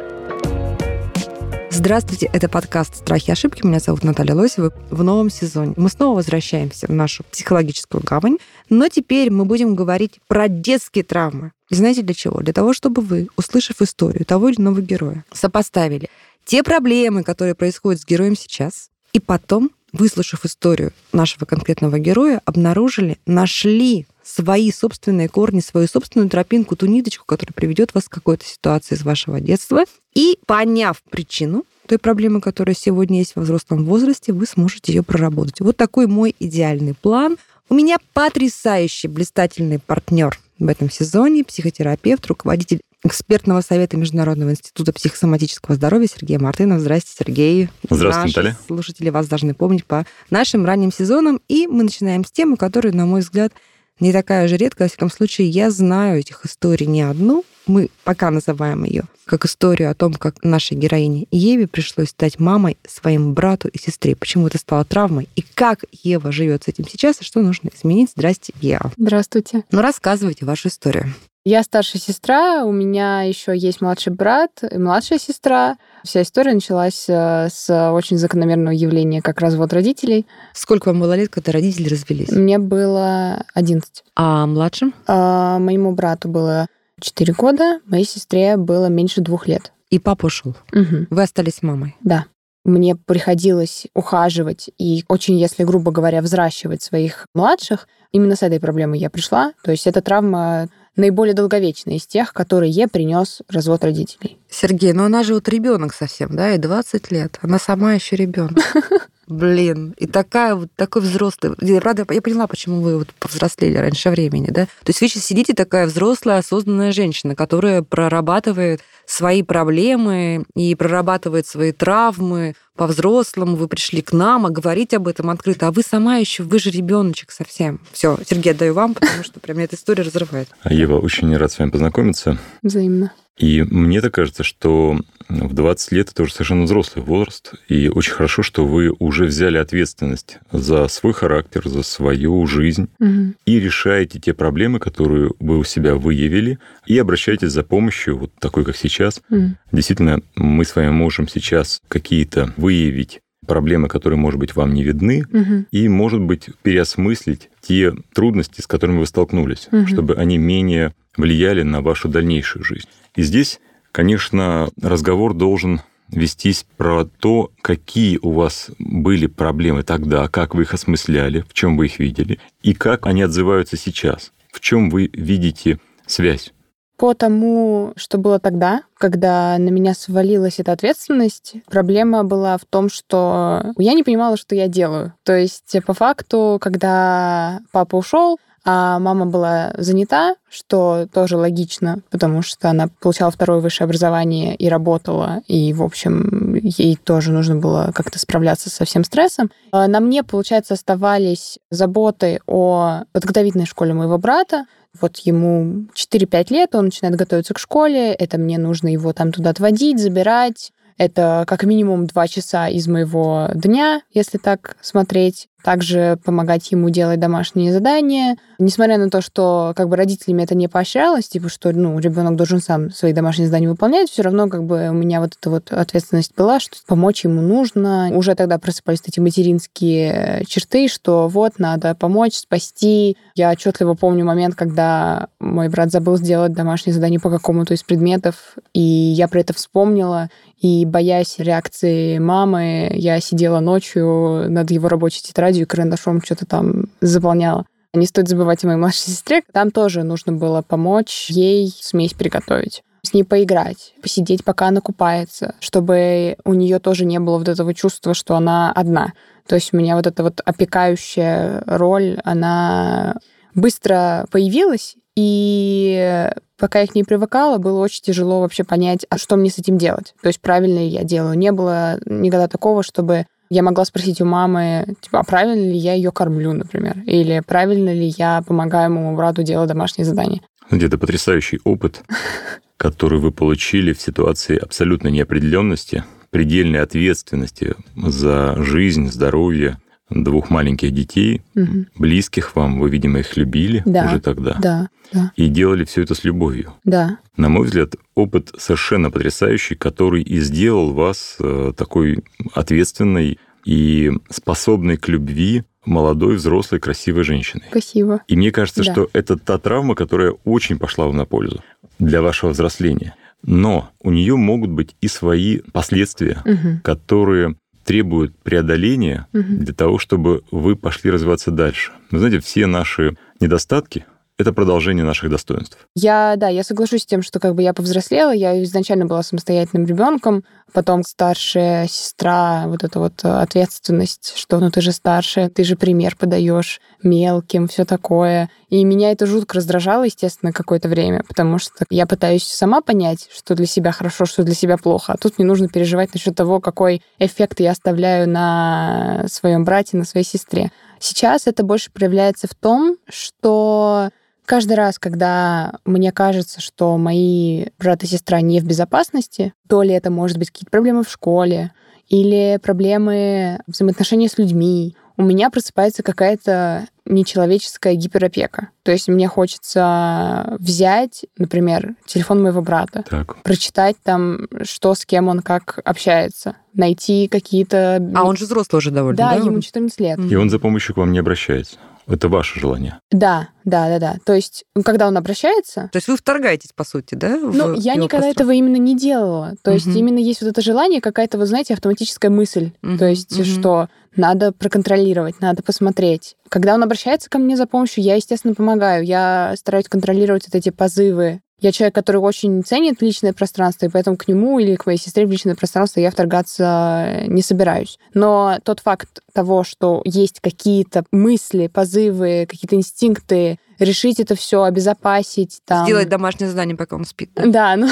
Здравствуйте, 1.77 2.29
это 2.31 2.47
подкаст 2.47 2.95
«Страхи 2.95 3.27
и 3.27 3.31
ошибки». 3.33 3.65
Меня 3.65 3.79
зовут 3.79 4.05
Наталья 4.05 4.33
Лосева. 4.33 4.71
В 4.91 5.03
новом 5.03 5.29
сезоне 5.29 5.73
мы 5.75 5.89
снова 5.89 6.15
возвращаемся 6.15 6.87
в 6.87 6.91
нашу 6.91 7.25
психологическую 7.25 8.01
гавань, 8.01 8.37
но 8.69 8.87
теперь 8.87 9.29
мы 9.29 9.43
будем 9.43 9.75
говорить 9.75 10.21
про 10.29 10.47
детские 10.47 11.03
травмы. 11.03 11.51
И 11.69 11.75
знаете 11.75 12.01
для 12.01 12.15
чего? 12.15 12.39
Для 12.39 12.53
того, 12.53 12.71
чтобы 12.71 13.01
вы, 13.01 13.27
услышав 13.35 13.81
историю 13.81 14.23
того 14.23 14.47
или 14.47 14.61
иного 14.61 14.79
героя, 14.79 15.25
сопоставили 15.33 16.09
те 16.45 16.63
проблемы, 16.63 17.23
которые 17.23 17.55
происходят 17.55 17.99
с 17.99 18.05
героем 18.05 18.37
сейчас, 18.37 18.89
и 19.11 19.19
потом, 19.19 19.69
выслушав 19.91 20.45
историю 20.45 20.93
нашего 21.11 21.43
конкретного 21.43 21.99
героя, 21.99 22.41
обнаружили, 22.45 23.17
нашли 23.25 24.07
свои 24.25 24.72
собственные 24.72 25.30
корни, 25.30 25.59
свою 25.59 25.88
собственную 25.88 26.30
тропинку, 26.30 26.75
ту 26.75 26.88
ниточку, 26.88 27.25
которая 27.25 27.53
приведет 27.53 27.94
вас 27.94 28.06
к 28.06 28.12
какой-то 28.12 28.46
ситуации 28.46 28.96
из 28.96 29.03
вашего 29.03 29.40
детства. 29.40 29.84
И 30.16 30.40
поняв 30.47 31.02
причину 31.09 31.63
той 31.88 32.00
проблемы, 32.00 32.41
которая 32.41 32.75
сегодня 32.75 33.19
есть 33.19 33.36
во 33.36 33.44
взрослом 33.44 33.86
возрасте, 33.86 34.34
вы 34.34 34.47
сможете 34.47 34.94
ее 34.94 35.03
проработать. 35.03 35.59
Вот 35.59 35.78
такой 35.78 36.08
мой 36.08 36.36
идеальный 36.40 36.96
план. 36.96 37.38
У 37.69 37.75
меня 37.75 37.97
потрясающий, 38.13 39.08
блистательный 39.08 39.80
партнер 39.80 40.40
в 40.57 40.68
этом 40.68 40.90
сезоне, 40.90 41.44
психотерапевт, 41.44 42.25
руководитель 42.28 42.81
экспертного 43.03 43.62
совета 43.62 43.97
Международного 43.97 44.52
института 44.52 44.92
психосоматического 44.92 45.75
здоровья 45.75 46.07
Сергей 46.07 46.38
Мартынов. 46.38 46.80
Здравствуйте, 46.80 47.16
Сергей. 47.19 47.69
Здравствуйте, 47.88 48.40
Наталья. 48.40 48.57
Слушатели 48.66 49.09
вас 49.09 49.28
должны 49.28 49.53
помнить 49.53 49.86
по 49.86 50.06
нашим 50.31 50.66
ранним 50.66 50.92
сезонам. 50.92 51.40
И 51.47 51.68
мы 51.68 51.84
начинаем 51.84 52.25
с 52.25 52.31
темы, 52.31 52.57
которая, 52.57 52.94
на 52.94 53.06
мой 53.06 53.22
взгляд, 53.22 53.53
не 54.00 54.11
такая 54.11 54.47
же 54.47 54.57
редкая. 54.57 54.88
Во 54.88 54.89
всяком 54.89 55.09
случае, 55.09 55.50
я 55.50 55.72
знаю 55.72 56.19
этих 56.19 56.45
историй 56.45 56.88
не 56.88 57.01
одну. 57.01 57.44
Мы 57.67 57.89
пока 58.03 58.29
называем 58.31 58.83
ее 58.83 59.06
как 59.25 59.45
историю 59.45 59.89
о 59.89 59.95
том, 59.95 60.13
как 60.13 60.44
нашей 60.44 60.78
героине 60.78 61.28
Еве 61.31 61.67
пришлось 61.67 62.09
стать 62.09 62.39
мамой 62.39 62.78
своему 62.88 63.33
брату 63.33 63.67
и 63.67 63.78
сестре. 63.79 64.16
Почему 64.16 64.47
это 64.47 64.57
стало 64.57 64.85
травмой? 64.85 65.28
И 65.35 65.41
как 65.41 65.83
Ева 65.91 66.31
живет 66.31 66.63
с 66.63 66.67
этим 66.67 66.88
сейчас, 66.88 67.22
и 67.22 67.23
что 67.23 67.41
нужно 67.41 67.72
изменить? 67.75 68.11
Здрасте, 68.16 68.53
Ева. 68.61 68.91
Здравствуйте. 68.97 69.63
Ну, 69.72 69.81
рассказывайте 69.81 70.45
вашу 70.45 70.67
историю. 70.67 71.13
Я 71.47 71.61
старшая 71.61 72.01
сестра, 72.01 72.66
у 72.66 72.72
меня 72.72 73.22
еще 73.22 73.56
есть 73.56 73.79
младший 73.79 74.11
брат 74.11 74.63
и 74.63 74.79
младшая 74.79 75.19
сестра. 75.19 75.78
Вся 76.03 76.23
история 76.23 76.56
началась 76.56 77.06
э, 77.07 77.50
с 77.51 77.91
очень 77.91 78.17
закономерного 78.17 78.73
явления, 78.73 79.22
как 79.22 79.41
развод 79.41 79.72
родителей. 79.72 80.25
Сколько 80.53 80.88
вам 80.88 81.01
было 81.01 81.16
лет, 81.16 81.29
когда 81.29 81.51
родители 81.51 81.88
развелись? 81.88 82.31
Мне 82.31 82.57
было 82.57 83.44
11. 83.53 84.03
А 84.16 84.47
младшим? 84.47 84.95
А, 85.06 85.59
моему 85.59 85.91
брату 85.91 86.29
было 86.29 86.66
4 87.00 87.33
года, 87.33 87.79
моей 87.85 88.06
сестре 88.06 88.57
было 88.57 88.88
меньше 88.88 89.22
двух 89.22 89.47
лет. 89.47 89.72
И 89.91 90.00
папа 90.00 90.25
ушел. 90.25 90.56
Угу. 90.73 91.07
Вы 91.12 91.22
остались 91.22 91.62
мамой. 91.62 91.95
Да. 92.01 92.25
Мне 92.63 92.95
приходилось 92.95 93.85
ухаживать 93.94 94.72
и 94.79 95.03
очень, 95.07 95.38
если 95.38 95.63
грубо 95.63 95.91
говоря, 95.91 96.23
взращивать 96.23 96.81
своих 96.81 97.27
младших. 97.35 97.88
Именно 98.12 98.35
с 98.35 98.41
этой 98.41 98.59
проблемой 98.59 98.97
я 98.97 99.12
пришла. 99.12 99.53
То 99.63 99.69
есть 99.69 99.85
эта 99.85 100.01
травма 100.01 100.69
наиболее 100.95 101.33
долговечная 101.33 101.95
из 101.95 102.06
тех, 102.06 102.33
которые 102.33 102.72
ей 102.72 102.88
принес 102.88 103.41
развод 103.50 103.83
родителей. 103.83 104.38
Сергей, 104.50 104.94
но 104.94 105.06
она 105.06 105.23
же 105.23 105.33
вот 105.33 105.50
ребенок 105.50 105.94
совсем, 105.94 106.35
да, 106.35 106.53
и 106.53 106.57
20 106.57 107.11
лет. 107.11 107.38
Она 107.41 107.59
сама 107.59 107.94
еще 107.94 108.16
ребенок. 108.16 108.57
Блин, 109.28 109.95
и 109.97 110.06
такая 110.06 110.53
вот 110.53 110.69
такой 110.75 111.01
взрослый. 111.01 111.53
Я, 111.59 111.81
правда, 111.81 112.06
я 112.11 112.22
поняла, 112.22 112.45
почему 112.45 112.81
вы 112.81 113.00
вот 113.00 113.09
повзрослели 113.19 113.78
раньше 113.78 114.11
времени, 114.11 114.51
да? 114.51 114.66
То 114.66 114.89
есть 114.89 115.01
вы 115.01 115.07
сейчас 115.07 115.25
сидите 115.25 115.53
такая 115.53 115.88
взрослая, 115.88 116.38
осознанная 116.38 116.91
женщина, 116.91 117.35
которая 117.35 117.81
прорабатывает 117.81 118.81
свои 119.07 119.41
проблемы 119.41 120.45
и 120.56 120.75
прорабатывает 120.75 121.47
свои 121.47 121.72
травмы 121.72 122.56
по-взрослому. 122.75 123.56
Вы 123.56 123.68
пришли 123.68 124.02
к 124.02 124.13
нам, 124.13 124.46
а 124.46 124.50
говорить 124.50 124.94
об 124.94 125.08
этом 125.08 125.30
открыто. 125.30 125.68
А 125.68 125.72
вы 125.72 125.81
сама 125.81 126.18
еще, 126.18 126.44
вы 126.44 126.59
же 126.59 126.69
ребеночек 126.69 127.31
совсем. 127.31 127.80
Все, 127.91 128.18
Сергей, 128.25 128.53
отдаю 128.53 128.74
вам, 128.74 128.94
потому 128.94 129.24
что 129.24 129.40
прям 129.40 129.59
эта 129.59 129.75
история 129.75 130.03
разрывает. 130.03 130.50
А 130.62 130.74
Ева, 130.74 131.00
очень 131.00 131.36
рад 131.36 131.52
с 131.52 131.59
вами 131.59 131.69
познакомиться. 131.69 132.38
Взаимно. 132.62 133.12
И 133.38 133.63
мне 133.63 134.01
так 134.01 134.13
кажется, 134.13 134.44
что 134.44 135.00
в 135.28 135.53
20 135.53 135.91
лет 135.91 136.09
это 136.12 136.23
уже 136.23 136.34
совершенно 136.34 136.63
взрослый 136.63 137.03
возраст. 137.03 137.53
И 137.68 137.90
очень 137.90 138.13
хорошо, 138.13 138.44
что 138.44 138.66
вы 138.66 138.94
уже 138.97 139.25
взяли 139.25 139.57
ответственность 139.57 140.40
за 140.51 140.88
свой 140.88 141.13
характер, 141.13 141.68
за 141.68 141.84
свою 141.84 142.45
жизнь 142.47 142.90
угу. 143.00 143.34
и 143.45 143.59
решаете 143.59 144.19
те 144.19 144.34
проблемы, 144.34 144.79
которые 144.79 145.31
вы 145.40 145.57
у 145.57 145.63
себя 145.63 145.95
выявили, 145.95 146.59
и 146.85 146.97
обращаетесь 146.97 147.51
за 147.51 147.63
помощью, 147.63 148.18
вот 148.18 148.31
такой, 148.40 148.63
как 148.63 148.78
сейчас. 148.78 149.22
Угу. 149.29 149.57
Действительно, 149.72 150.22
мы 150.35 150.63
с 150.63 150.75
вами 150.75 150.92
можем 150.92 151.27
сейчас 151.27 151.81
какие-то 151.88 152.54
выявить 152.57 153.19
проблемы, 153.45 153.88
которые, 153.88 154.18
может 154.18 154.39
быть, 154.39 154.56
вам 154.56 154.74
не 154.74 154.83
видны, 154.83 155.24
угу. 155.31 155.65
и, 155.71 155.88
может 155.88 156.21
быть, 156.21 156.50
переосмыслить 156.63 157.50
те 157.62 157.94
трудности, 158.13 158.62
с 158.62 158.68
которыми 158.68 159.00
вы 159.00 159.06
столкнулись, 159.06 159.68
угу. 159.71 159.88
чтобы 159.88 160.15
они 160.15 160.38
менее 160.38 160.94
влияли 161.17 161.63
на 161.63 161.81
вашу 161.81 162.09
дальнейшую 162.09 162.63
жизнь. 162.63 162.88
И 163.15 163.23
здесь, 163.23 163.59
конечно, 163.91 164.69
разговор 164.81 165.33
должен 165.33 165.81
вестись 166.09 166.65
про 166.77 167.06
то, 167.06 167.51
какие 167.62 168.19
у 168.21 168.31
вас 168.31 168.69
были 168.79 169.27
проблемы 169.27 169.83
тогда, 169.83 170.27
как 170.27 170.56
вы 170.56 170.63
их 170.63 170.73
осмысляли, 170.73 171.44
в 171.47 171.53
чем 171.53 171.77
вы 171.77 171.88
их 171.88 172.00
видели, 172.00 172.39
и 172.62 172.73
как 172.73 173.06
они 173.07 173.23
отзываются 173.23 173.77
сейчас, 173.77 174.31
в 174.51 174.59
чем 174.59 174.89
вы 174.89 175.09
видите 175.13 175.79
связь. 176.06 176.51
По 176.97 177.13
тому, 177.13 177.91
что 177.97 178.18
было 178.18 178.39
тогда, 178.39 178.83
когда 178.97 179.57
на 179.57 179.68
меня 179.68 179.94
свалилась 179.94 180.59
эта 180.59 180.71
ответственность, 180.71 181.56
проблема 181.69 182.23
была 182.23 182.57
в 182.57 182.63
том, 182.63 182.89
что 182.89 183.73
я 183.77 183.94
не 183.94 184.03
понимала, 184.03 184.38
что 184.38 184.56
я 184.56 184.69
делаю. 184.69 185.13
То 185.23 185.35
есть, 185.35 185.75
по 185.85 185.94
факту, 185.94 186.57
когда 186.61 187.59
папа 187.73 187.97
ушел, 187.97 188.39
а 188.65 188.97
мама 189.00 189.27
была 189.27 189.73
занята, 189.77 190.35
что 190.50 191.07
тоже 191.13 191.38
логично, 191.38 192.00
потому 192.09 192.41
что 192.41 192.69
она 192.69 192.89
получала 193.00 193.29
второе 193.29 193.59
высшее 193.59 193.85
образование 193.85 194.56
и 194.56 194.67
работала, 194.67 195.41
и, 195.47 195.71
в 195.71 195.83
общем, 195.83 196.56
ей 196.56 196.95
тоже 196.95 197.31
нужно 197.31 197.56
было 197.56 197.91
как-то 197.94 198.17
справляться 198.17 198.71
со 198.71 198.83
всем 198.85 199.03
стрессом. 199.03 199.51
А 199.71 199.88
на 199.88 200.00
мне, 200.00 200.23
получается, 200.23 200.73
оставались 200.73 201.59
заботы 201.69 202.39
о 202.47 203.03
подготовительной 203.12 203.67
школе 203.67 203.94
моего 203.94 204.17
брата, 204.17 204.65
вот 205.00 205.18
ему 205.18 205.85
4-5 205.94 206.45
лет, 206.50 206.73
он 206.73 206.85
начинает 206.85 207.15
готовиться 207.15 207.53
к 207.53 207.59
школе, 207.59 208.13
это 208.13 208.38
мне 208.38 208.57
нужно 208.57 208.88
его 208.88 209.13
там 209.13 209.31
туда 209.31 209.51
отводить, 209.51 210.00
забирать. 210.00 210.71
Это 210.97 211.44
как 211.45 211.63
минимум 211.63 212.07
два 212.07 212.25
часа 212.27 212.69
из 212.69 212.88
моего 212.88 213.50
дня, 213.53 214.01
если 214.13 214.38
так 214.38 214.77
смотреть 214.79 215.50
также 215.65 216.19
помогать 216.23 216.71
ему 216.71 216.91
делать 216.91 217.19
домашние 217.19 217.73
задания. 217.73 218.38
Несмотря 218.59 219.00
на 219.00 219.09
то, 219.09 219.19
что 219.19 219.73
как 219.75 219.89
бы 219.89 219.95
родителями 219.95 220.44
это 220.44 220.53
не 220.53 220.67
поощрялось, 220.67 221.27
типа, 221.27 221.50
что 221.50 221.71
ну, 221.71 221.97
ребенок 221.97 222.35
должен 222.35 222.62
сам 222.62 222.91
свои 222.91 223.13
домашние 223.13 223.47
задания 223.47 223.67
выполнять, 223.67 224.12
все 224.12 224.21
равно 224.21 224.47
как 224.47 224.63
бы 224.63 224.89
у 224.89 224.94
меня 224.94 225.19
вот 225.19 225.31
эта 225.39 225.50
вот 225.50 225.73
ответственность 225.73 226.35
была, 226.38 226.59
что 226.59 226.77
помочь 226.85 227.23
ему 227.23 227.41
нужно. 227.41 228.12
Уже 228.13 228.35
тогда 228.35 228.59
просыпались 228.59 229.01
эти 229.07 229.19
материнские 229.19 230.44
черты, 230.47 230.88
что 230.88 231.27
вот, 231.27 231.53
надо 231.57 231.95
помочь, 231.95 232.35
спасти. 232.35 233.18
Я 233.33 233.50
отчетливо 233.50 233.95
помню 233.95 234.23
момент, 234.23 234.53
когда 234.53 235.29
мой 235.39 235.68
брат 235.69 235.89
забыл 235.89 236.18
сделать 236.18 236.53
домашнее 236.53 236.94
задание 236.94 237.19
по 237.19 237.31
какому-то 237.31 237.73
из 237.73 237.81
предметов, 237.81 238.56
и 238.73 238.81
я 238.81 239.27
про 239.27 239.39
это 239.39 239.56
вспомнила, 239.56 240.29
и 240.65 240.83
боясь 240.83 241.35
реакции 241.38 242.18
мамы, 242.18 242.89
я 242.95 243.19
сидела 243.19 243.59
ночью 243.59 244.50
над 244.50 244.71
его 244.71 244.88
рабочей 244.88 245.21
тетрадью, 245.21 245.55
тетрадью 245.56 245.63
и 245.63 245.66
карандашом 245.66 246.22
что-то 246.22 246.46
там 246.46 246.86
заполняла. 247.02 247.66
Не 247.94 248.06
стоит 248.06 248.28
забывать 248.28 248.63
о 248.63 248.68
моей 248.68 248.80
младшей 248.80 249.13
сестре. 249.13 249.42
Там 249.54 249.72
тоже 249.72 250.04
нужно 250.04 250.34
было 250.34 250.62
помочь 250.62 251.28
ей 251.30 251.74
смесь 251.81 252.13
приготовить 252.13 252.84
с 253.04 253.13
ней 253.13 253.24
поиграть, 253.24 253.94
посидеть, 254.02 254.44
пока 254.44 254.69
она 254.69 254.81
купается, 254.81 255.54
чтобы 255.60 256.38
у 256.44 256.56
нее 256.56 256.80
тоже 256.80 257.06
не 257.06 257.19
было 257.19 257.38
вот 257.38 257.48
этого 257.48 257.72
чувства, 257.75 258.16
что 258.16 258.36
она 258.36 258.72
одна. 258.72 259.13
То 259.48 259.54
есть 259.54 259.72
у 259.72 259.78
меня 259.78 259.96
вот 259.96 260.07
эта 260.07 260.24
вот 260.24 260.42
опекающая 260.44 261.62
роль, 261.68 262.19
она 262.24 263.18
быстро 263.54 264.25
появилась, 264.31 264.96
и 265.16 266.31
пока 266.57 266.80
я 266.80 266.88
к 266.88 266.96
ней 266.96 267.04
привыкала, 267.04 267.60
было 267.60 267.80
очень 267.80 268.02
тяжело 268.02 268.42
вообще 268.42 268.63
понять, 268.63 269.06
а 269.12 269.19
что 269.19 269.36
мне 269.36 269.52
с 269.52 269.60
этим 269.60 269.78
делать. 269.78 270.16
То 270.24 270.30
есть 270.30 270.42
правильно 270.42 270.80
я 270.80 271.04
делаю. 271.04 271.38
Не 271.38 271.52
было 271.52 272.00
никогда 272.07 272.48
такого, 272.48 272.81
чтобы 272.81 273.28
я 273.50 273.63
могла 273.63 273.86
спросить 273.86 274.21
у 274.21 274.25
мамы, 274.25 274.95
типа, 275.01 275.19
а 275.19 275.24
правильно 275.24 275.63
ли 275.63 275.77
я 275.77 275.94
ее 275.94 276.12
кормлю, 276.12 276.53
например, 276.53 276.97
или 277.06 277.42
правильно 277.45 277.94
ли 277.94 278.13
я 278.18 278.44
помогаю 278.45 278.92
моему 278.92 279.15
брату 279.15 279.44
делать 279.44 279.68
домашние 279.68 280.06
задания. 280.06 280.42
Это 280.69 280.97
потрясающий 280.97 281.59
опыт, 281.63 282.03
который 282.77 283.19
вы 283.19 283.31
получили 283.31 283.94
в 283.94 284.01
ситуации 284.01 284.57
абсолютной 284.57 285.12
неопределенности, 285.12 286.03
предельной 286.31 286.81
ответственности 286.81 287.75
за 287.95 288.56
жизнь, 288.62 289.09
здоровье 289.09 289.77
двух 290.09 290.50
маленьких 290.50 290.92
детей, 290.92 291.42
угу. 291.56 291.86
близких 291.97 292.56
вам, 292.56 292.80
вы, 292.80 292.89
видимо, 292.89 293.19
их 293.19 293.36
любили 293.38 293.81
да, 293.86 294.06
уже 294.06 294.19
тогда. 294.19 294.57
Да, 294.62 294.89
да. 295.12 295.31
И 295.36 295.47
делали 295.47 295.83
все 295.83 296.03
это 296.03 296.13
с 296.13 296.24
любовью. 296.24 296.74
Да. 296.83 297.18
На 297.38 297.50
мой 297.50 297.65
взгляд, 297.65 297.95
опыт 298.15 298.51
совершенно 298.57 299.12
потрясающий, 299.12 299.75
который 299.75 300.23
и 300.23 300.39
сделал 300.39 300.94
вас 300.94 301.35
э, 301.39 301.73
такой 301.75 302.23
ответственной 302.53 303.38
и 303.65 304.12
способной 304.29 304.97
к 304.97 305.07
любви 305.07 305.63
молодой, 305.85 306.35
взрослой, 306.35 306.79
красивой 306.79 307.23
женщиной. 307.23 307.65
Спасибо. 307.69 308.21
И 308.27 308.35
мне 308.35 308.51
кажется, 308.51 308.83
да. 308.83 308.91
что 308.91 309.09
это 309.13 309.38
та 309.38 309.57
травма, 309.57 309.95
которая 309.95 310.31
очень 310.44 310.79
пошла 310.79 311.06
вам 311.06 311.17
на 311.17 311.25
пользу 311.25 311.62
для 312.00 312.21
вашего 312.21 312.51
взросления. 312.51 313.15
Но 313.44 313.91
у 314.01 314.12
нее 314.12 314.35
могут 314.35 314.71
быть 314.71 314.95
и 315.01 315.07
свои 315.07 315.59
последствия, 315.71 316.41
угу. 316.45 316.79
которые 316.83 317.56
требуют 317.83 318.35
преодоления 318.39 319.27
угу. 319.31 319.44
для 319.44 319.73
того, 319.73 320.00
чтобы 320.00 320.44
вы 320.50 320.75
пошли 320.75 321.11
развиваться 321.11 321.51
дальше. 321.51 321.91
Вы 322.09 322.19
знаете, 322.19 322.39
все 322.39 322.65
наши 322.65 323.15
недостатки, 323.39 324.06
это 324.37 324.51
продолжение 324.51 325.05
наших 325.05 325.29
достоинств. 325.29 325.77
Я, 325.95 326.35
да, 326.37 326.49
я 326.49 326.63
соглашусь 326.63 327.03
с 327.03 327.05
тем, 327.05 327.21
что 327.21 327.39
как 327.39 327.55
бы 327.55 327.61
я 327.61 327.73
повзрослела, 327.73 328.33
я 328.33 328.61
изначально 328.63 329.05
была 329.05 329.23
самостоятельным 329.23 329.85
ребенком, 329.85 330.43
потом 330.73 331.03
старшая 331.03 331.87
сестра, 331.87 332.65
вот 332.67 332.83
эта 332.83 332.99
вот 332.99 333.23
ответственность, 333.23 334.33
что 334.35 334.59
ну 334.59 334.69
ты 334.71 334.81
же 334.81 334.91
старшая, 334.91 335.49
ты 335.49 335.63
же 335.63 335.77
пример 335.77 336.17
подаешь 336.17 336.81
мелким, 337.01 337.67
все 337.67 337.85
такое. 337.85 338.49
И 338.67 338.83
меня 338.83 339.11
это 339.11 339.25
жутко 339.25 339.55
раздражало, 339.55 340.03
естественно, 340.03 340.51
какое-то 340.51 340.89
время, 340.89 341.23
потому 341.25 341.57
что 341.57 341.85
я 341.89 342.05
пытаюсь 342.05 342.43
сама 342.43 342.81
понять, 342.81 343.29
что 343.33 343.55
для 343.55 343.67
себя 343.67 343.93
хорошо, 343.93 344.25
что 344.25 344.43
для 344.43 344.55
себя 344.55 344.77
плохо. 344.77 345.13
А 345.13 345.17
тут 345.17 345.37
мне 345.37 345.47
нужно 345.47 345.69
переживать 345.69 346.13
насчет 346.13 346.35
того, 346.35 346.59
какой 346.59 347.01
эффект 347.19 347.61
я 347.61 347.71
оставляю 347.71 348.27
на 348.29 349.25
своем 349.29 349.63
брате, 349.63 349.95
на 349.95 350.03
своей 350.03 350.25
сестре. 350.25 350.71
Сейчас 350.99 351.47
это 351.47 351.63
больше 351.63 351.91
проявляется 351.91 352.47
в 352.47 352.55
том, 352.55 352.97
что 353.07 354.09
Каждый 354.45 354.74
раз, 354.74 355.00
когда 355.00 355.74
мне 355.86 356.12
кажется, 356.12 356.62
что 356.62 356.97
мои 356.97 357.65
брат 357.80 358.03
и 358.03 358.07
сестра 358.07 358.42
не 358.42 358.59
в 358.59 358.65
безопасности, 358.65 359.53
то 359.68 359.81
ли 359.81 359.92
это 359.92 360.12
может 360.12 360.38
быть 360.38 360.51
какие-то 360.51 360.71
проблемы 360.71 361.03
в 361.03 361.09
школе 361.09 361.71
или 362.09 362.59
проблемы 362.62 363.59
взаимоотношений 363.68 364.27
с 364.27 364.38
людьми, 364.38 364.95
у 365.18 365.24
меня 365.24 365.50
просыпается 365.50 366.03
какая-то 366.03 366.88
нечеловеческая 367.06 367.95
гиперопека. 367.95 368.69
То 368.83 368.92
есть 368.92 369.07
мне 369.07 369.27
хочется 369.27 370.56
взять, 370.59 371.25
например, 371.38 371.95
телефон 372.06 372.44
моего 372.44 372.62
брата, 372.62 373.03
так. 373.09 373.42
прочитать 373.44 373.95
там, 374.03 374.47
что 374.63 374.94
с 374.94 375.06
кем 375.06 375.27
он 375.27 375.39
как 375.39 375.80
общается, 375.86 376.57
найти 376.74 377.27
какие-то... 377.27 378.01
А 378.15 378.24
он 378.25 378.36
же 378.36 378.45
взрослый 378.45 378.80
уже 378.80 378.92
довольно, 378.92 379.18
да? 379.18 379.38
Да, 379.38 379.45
ему 379.45 379.62
14 379.62 380.00
лет. 380.00 380.19
И 380.19 380.36
он 380.36 380.50
за 380.50 380.59
помощью 380.59 380.95
к 380.95 380.97
вам 380.97 381.12
не 381.12 381.19
обращается? 381.19 381.77
Это 382.07 382.30
ваше 382.30 382.60
желание. 382.60 383.00
Да, 383.12 383.50
да, 383.63 383.88
да, 383.88 384.00
да. 384.00 384.16
То 384.25 384.34
есть, 384.34 384.63
когда 384.84 385.07
он 385.07 385.18
обращается... 385.18 385.90
То 385.92 385.98
есть 385.98 386.07
вы 386.07 386.18
вторгаетесь, 386.18 386.72
по 386.75 386.84
сути, 386.84 387.16
да? 387.16 387.38
Ну, 387.38 387.74
я 387.74 387.96
никогда 387.96 388.28
этого 388.28 388.52
именно 388.52 388.78
не 388.78 388.96
делала. 388.96 389.56
То 389.63 389.72
есть 389.72 389.88
угу. 389.88 389.98
именно 389.98 390.19
есть 390.19 390.42
вот 390.42 390.50
это 390.50 390.62
желание, 390.62 391.02
какая-то, 391.02 391.38
вы 391.38 391.46
знаете, 391.46 391.74
автоматическая 391.74 392.30
мысль. 392.30 392.72
Угу, 392.84 392.98
То 392.98 393.06
есть, 393.06 393.34
угу. 393.34 393.46
что 393.46 393.90
надо 394.16 394.52
проконтролировать, 394.52 395.42
надо 395.42 395.63
посмотреть. 395.63 396.36
Когда 396.50 396.74
он 396.74 396.84
обращается 396.84 397.30
ко 397.30 397.38
мне 397.38 397.57
за 397.57 397.66
помощью, 397.66 398.04
я, 398.04 398.16
естественно, 398.16 398.54
помогаю. 398.54 399.04
Я 399.04 399.56
стараюсь 399.57 399.90
контролировать 399.90 400.46
вот 400.48 400.56
эти 400.56 400.69
позывы 400.69 401.42
я 401.60 401.72
человек, 401.72 401.96
который 401.96 402.18
очень 402.18 402.63
ценит 402.63 403.02
личное 403.02 403.34
пространство, 403.34 403.86
и 403.86 403.90
поэтому 403.90 404.18
к 404.18 404.28
нему 404.28 404.60
или 404.60 404.75
к 404.75 404.86
моей 404.86 404.98
сестре 404.98 405.25
в 405.25 405.31
личное 405.31 405.56
пространство 405.56 406.00
я 406.00 406.12
вторгаться 406.12 407.24
не 407.28 407.42
собираюсь. 407.42 407.97
Но 408.14 408.59
тот 408.64 408.81
факт 408.81 409.21
того, 409.33 409.64
что 409.64 410.02
есть 410.06 410.42
какие-то 410.42 411.06
мысли, 411.12 411.68
позывы, 411.68 412.45
какие-то 412.50 412.76
инстинкты, 412.76 413.57
решить 413.80 414.19
это 414.19 414.35
все, 414.35 414.64
обезопасить. 414.64 415.62
Там... 415.66 415.85
Сделать 415.85 416.09
домашнее 416.09 416.50
задание, 416.50 416.76
пока 416.76 416.95
он 416.95 417.06
спит. 417.06 417.31
Да, 417.35 417.44
да 417.45 417.76
ну... 417.76 417.90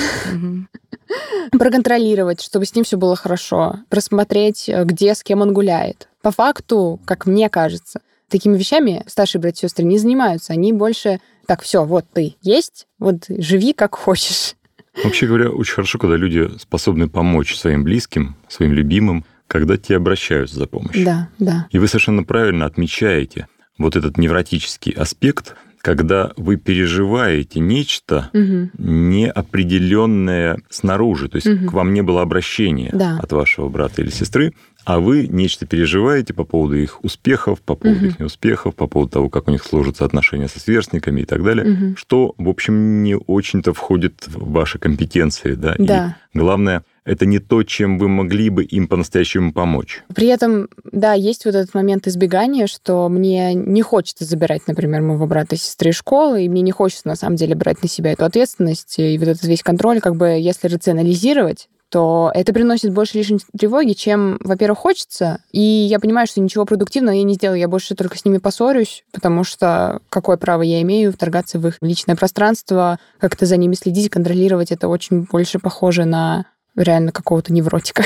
Проконтролировать, 1.58 2.41
чтобы 2.41 2.65
с 2.65 2.75
ним 2.75 2.84
все 2.84 2.98
было 2.98 3.15
хорошо. 3.15 3.79
Просмотреть, 3.89 4.70
где, 4.70 5.15
с 5.15 5.24
кем 5.24 5.41
он 5.41 5.53
гуляет. 5.53 6.10
По 6.22 6.32
факту, 6.32 7.00
как 7.05 7.25
мне 7.25 7.50
кажется, 7.50 8.01
такими 8.30 8.58
вещами 8.58 9.03
старшие 9.08 9.42
братья 9.42 9.68
и 9.68 9.70
сестры 9.70 9.86
не 9.86 9.98
занимаются. 9.98 10.53
Они 10.53 10.74
больше 10.74 11.20
так, 11.48 11.62
все, 11.62 11.86
вот 11.86 12.06
ты 12.13 12.36
есть, 12.42 12.88
вот 13.00 13.25
живи 13.27 13.74
как 13.74 13.96
хочешь. 13.96 14.56
Вообще 15.03 15.25
говоря, 15.25 15.50
очень 15.50 15.74
хорошо, 15.74 15.98
когда 15.98 16.15
люди 16.15 16.50
способны 16.60 17.10
помочь 17.10 17.56
своим 17.56 17.84
близким, 17.84 18.36
своим 18.48 18.74
любимым, 18.74 19.25
когда 19.48 19.77
те 19.77 19.98
обращаются 19.98 20.56
за 20.56 20.68
помощью. 20.68 21.06
Да, 21.06 21.30
да. 21.39 21.68
И 21.72 21.80
вы 21.80 21.88
совершенно 21.88 22.24
правильно 22.24 22.65
отмечаете 22.65 23.48
вот 23.77 23.96
этот 23.96 24.18
невротический 24.18 24.92
аспект, 24.92 25.56
когда 25.82 26.32
вы 26.38 26.56
переживаете 26.56 27.60
нечто 27.60 28.30
угу. 28.34 28.70
неопределенное 28.77 30.60
снаружи, 30.70 31.27
то 31.27 31.36
есть 31.36 31.48
угу. 31.48 31.68
к 31.68 31.74
вам 31.74 31.94
не 31.94 32.01
было 32.01 32.22
обращения 32.22 32.89
да. 32.94 33.20
от 33.22 33.32
вашего 33.34 33.68
брата 33.68 34.01
или 34.01 34.10
сестры, 34.10 34.53
а 34.85 34.99
вы 34.99 35.27
нечто 35.27 35.65
переживаете 35.65 36.33
по 36.33 36.43
поводу 36.43 36.75
их 36.75 37.03
успехов, 37.03 37.61
по 37.61 37.75
поводу 37.75 37.99
угу. 37.99 38.07
их 38.07 38.19
неуспехов, 38.19 38.75
по 38.75 38.87
поводу 38.87 39.11
того, 39.11 39.29
как 39.29 39.47
у 39.47 39.51
них 39.51 39.63
сложатся 39.63 40.05
отношения 40.05 40.47
со 40.47 40.59
сверстниками 40.59 41.21
и 41.21 41.25
так 41.25 41.43
далее, 41.43 41.73
угу. 41.73 41.95
что, 41.97 42.35
в 42.37 42.49
общем, 42.49 43.03
не 43.03 43.15
очень-то 43.15 43.73
входит 43.73 44.27
в 44.27 44.51
ваши 44.51 44.79
компетенции, 44.79 45.53
да? 45.53 45.75
Да. 45.77 46.17
И 46.33 46.39
главное, 46.39 46.83
это 47.05 47.25
не 47.25 47.39
то, 47.39 47.63
чем 47.63 47.97
вы 47.97 48.07
могли 48.07 48.49
бы 48.49 48.63
им 48.63 48.87
по-настоящему 48.87 49.51
помочь. 49.51 50.03
При 50.13 50.27
этом, 50.27 50.69
да, 50.91 51.13
есть 51.13 51.45
вот 51.45 51.55
этот 51.55 51.73
момент 51.73 52.07
избегания, 52.07 52.67
что 52.67 53.09
мне 53.09 53.53
не 53.53 53.81
хочется 53.81 54.25
забирать, 54.25 54.67
например, 54.67 55.01
моего 55.01 55.27
брата 55.27 55.55
и 55.55 55.57
сестры 55.57 55.89
из 55.89 55.95
школы, 55.95 56.45
и 56.45 56.49
мне 56.49 56.61
не 56.61 56.71
хочется, 56.71 57.07
на 57.07 57.15
самом 57.15 57.35
деле, 57.35 57.55
брать 57.55 57.81
на 57.83 57.89
себя 57.89 58.13
эту 58.13 58.25
ответственность 58.25 58.95
и 58.99 59.17
вот 59.17 59.27
этот 59.27 59.43
весь 59.43 59.63
контроль, 59.63 59.99
как 59.99 60.15
бы, 60.15 60.27
если 60.27 60.67
рационализировать, 60.67 61.67
то 61.93 62.31
это 62.33 62.53
приносит 62.53 62.91
больше 62.91 63.19
лишней 63.19 63.39
тревоги, 63.55 63.91
чем, 63.91 64.39
во-первых, 64.39 64.79
хочется. 64.79 65.43
И 65.51 65.62
я 65.62 66.00
понимаю, 66.00 66.25
что 66.25 66.41
ничего 66.41 66.65
продуктивного 66.65 67.13
я 67.13 67.21
не 67.21 67.35
сделаю, 67.35 67.59
я 67.59 67.67
больше 67.67 67.93
только 67.93 68.17
с 68.17 68.25
ними 68.25 68.39
поссорюсь, 68.39 69.03
потому 69.12 69.43
что 69.43 70.00
какое 70.09 70.38
право 70.38 70.63
я 70.63 70.81
имею 70.81 71.13
вторгаться 71.13 71.59
в 71.59 71.67
их 71.67 71.77
личное 71.81 72.15
пространство, 72.15 72.97
как-то 73.19 73.45
за 73.45 73.57
ними 73.57 73.75
следить, 73.75 74.09
контролировать. 74.09 74.71
Это 74.71 74.88
очень 74.88 75.27
больше 75.31 75.59
похоже 75.59 76.05
на 76.05 76.47
реально 76.75 77.12
какого-то 77.12 77.53
невротика. 77.53 78.03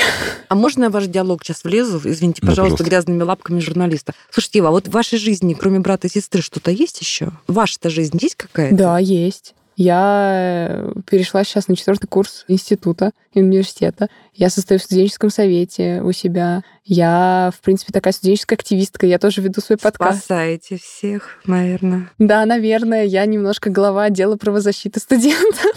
А 0.48 0.54
можно 0.54 0.84
я 0.84 0.90
ваш 0.90 1.06
диалог 1.06 1.42
сейчас 1.42 1.64
влезу? 1.64 1.98
Извините, 2.04 2.42
пожалуйста, 2.46 2.84
да, 2.84 2.90
грязными 2.90 3.22
лапками 3.22 3.60
журналиста. 3.60 4.12
Слушайте, 4.30 4.58
Ива, 4.58 4.68
а 4.68 4.72
вот 4.72 4.88
в 4.88 4.90
вашей 4.90 5.18
жизни, 5.18 5.54
кроме 5.54 5.80
брата 5.80 6.08
и 6.08 6.10
сестры, 6.10 6.42
что-то 6.42 6.70
есть 6.70 7.00
еще? 7.00 7.30
Ваша-то 7.46 7.88
жизнь 7.88 8.18
есть 8.20 8.34
какая-то? 8.34 8.76
Да, 8.76 8.98
есть. 8.98 9.54
Я 9.78 10.90
перешла 11.08 11.44
сейчас 11.44 11.68
на 11.68 11.76
четвертый 11.76 12.08
курс 12.08 12.44
института 12.48 13.12
и 13.32 13.40
университета. 13.40 14.08
Я 14.34 14.50
состою 14.50 14.80
в 14.80 14.82
студенческом 14.82 15.30
совете 15.30 16.02
у 16.02 16.10
себя. 16.10 16.64
Я, 16.84 17.52
в 17.56 17.60
принципе, 17.60 17.92
такая 17.92 18.12
студенческая 18.12 18.56
активистка. 18.56 19.06
Я 19.06 19.20
тоже 19.20 19.40
веду 19.40 19.60
свой 19.60 19.78
подкаст. 19.78 20.24
Спасаете 20.24 20.78
всех, 20.78 21.38
наверное. 21.44 22.10
Да, 22.18 22.44
наверное. 22.44 23.04
Я 23.04 23.24
немножко 23.24 23.70
глава 23.70 24.06
отдела 24.06 24.34
правозащиты 24.36 24.98
студентов. 24.98 25.70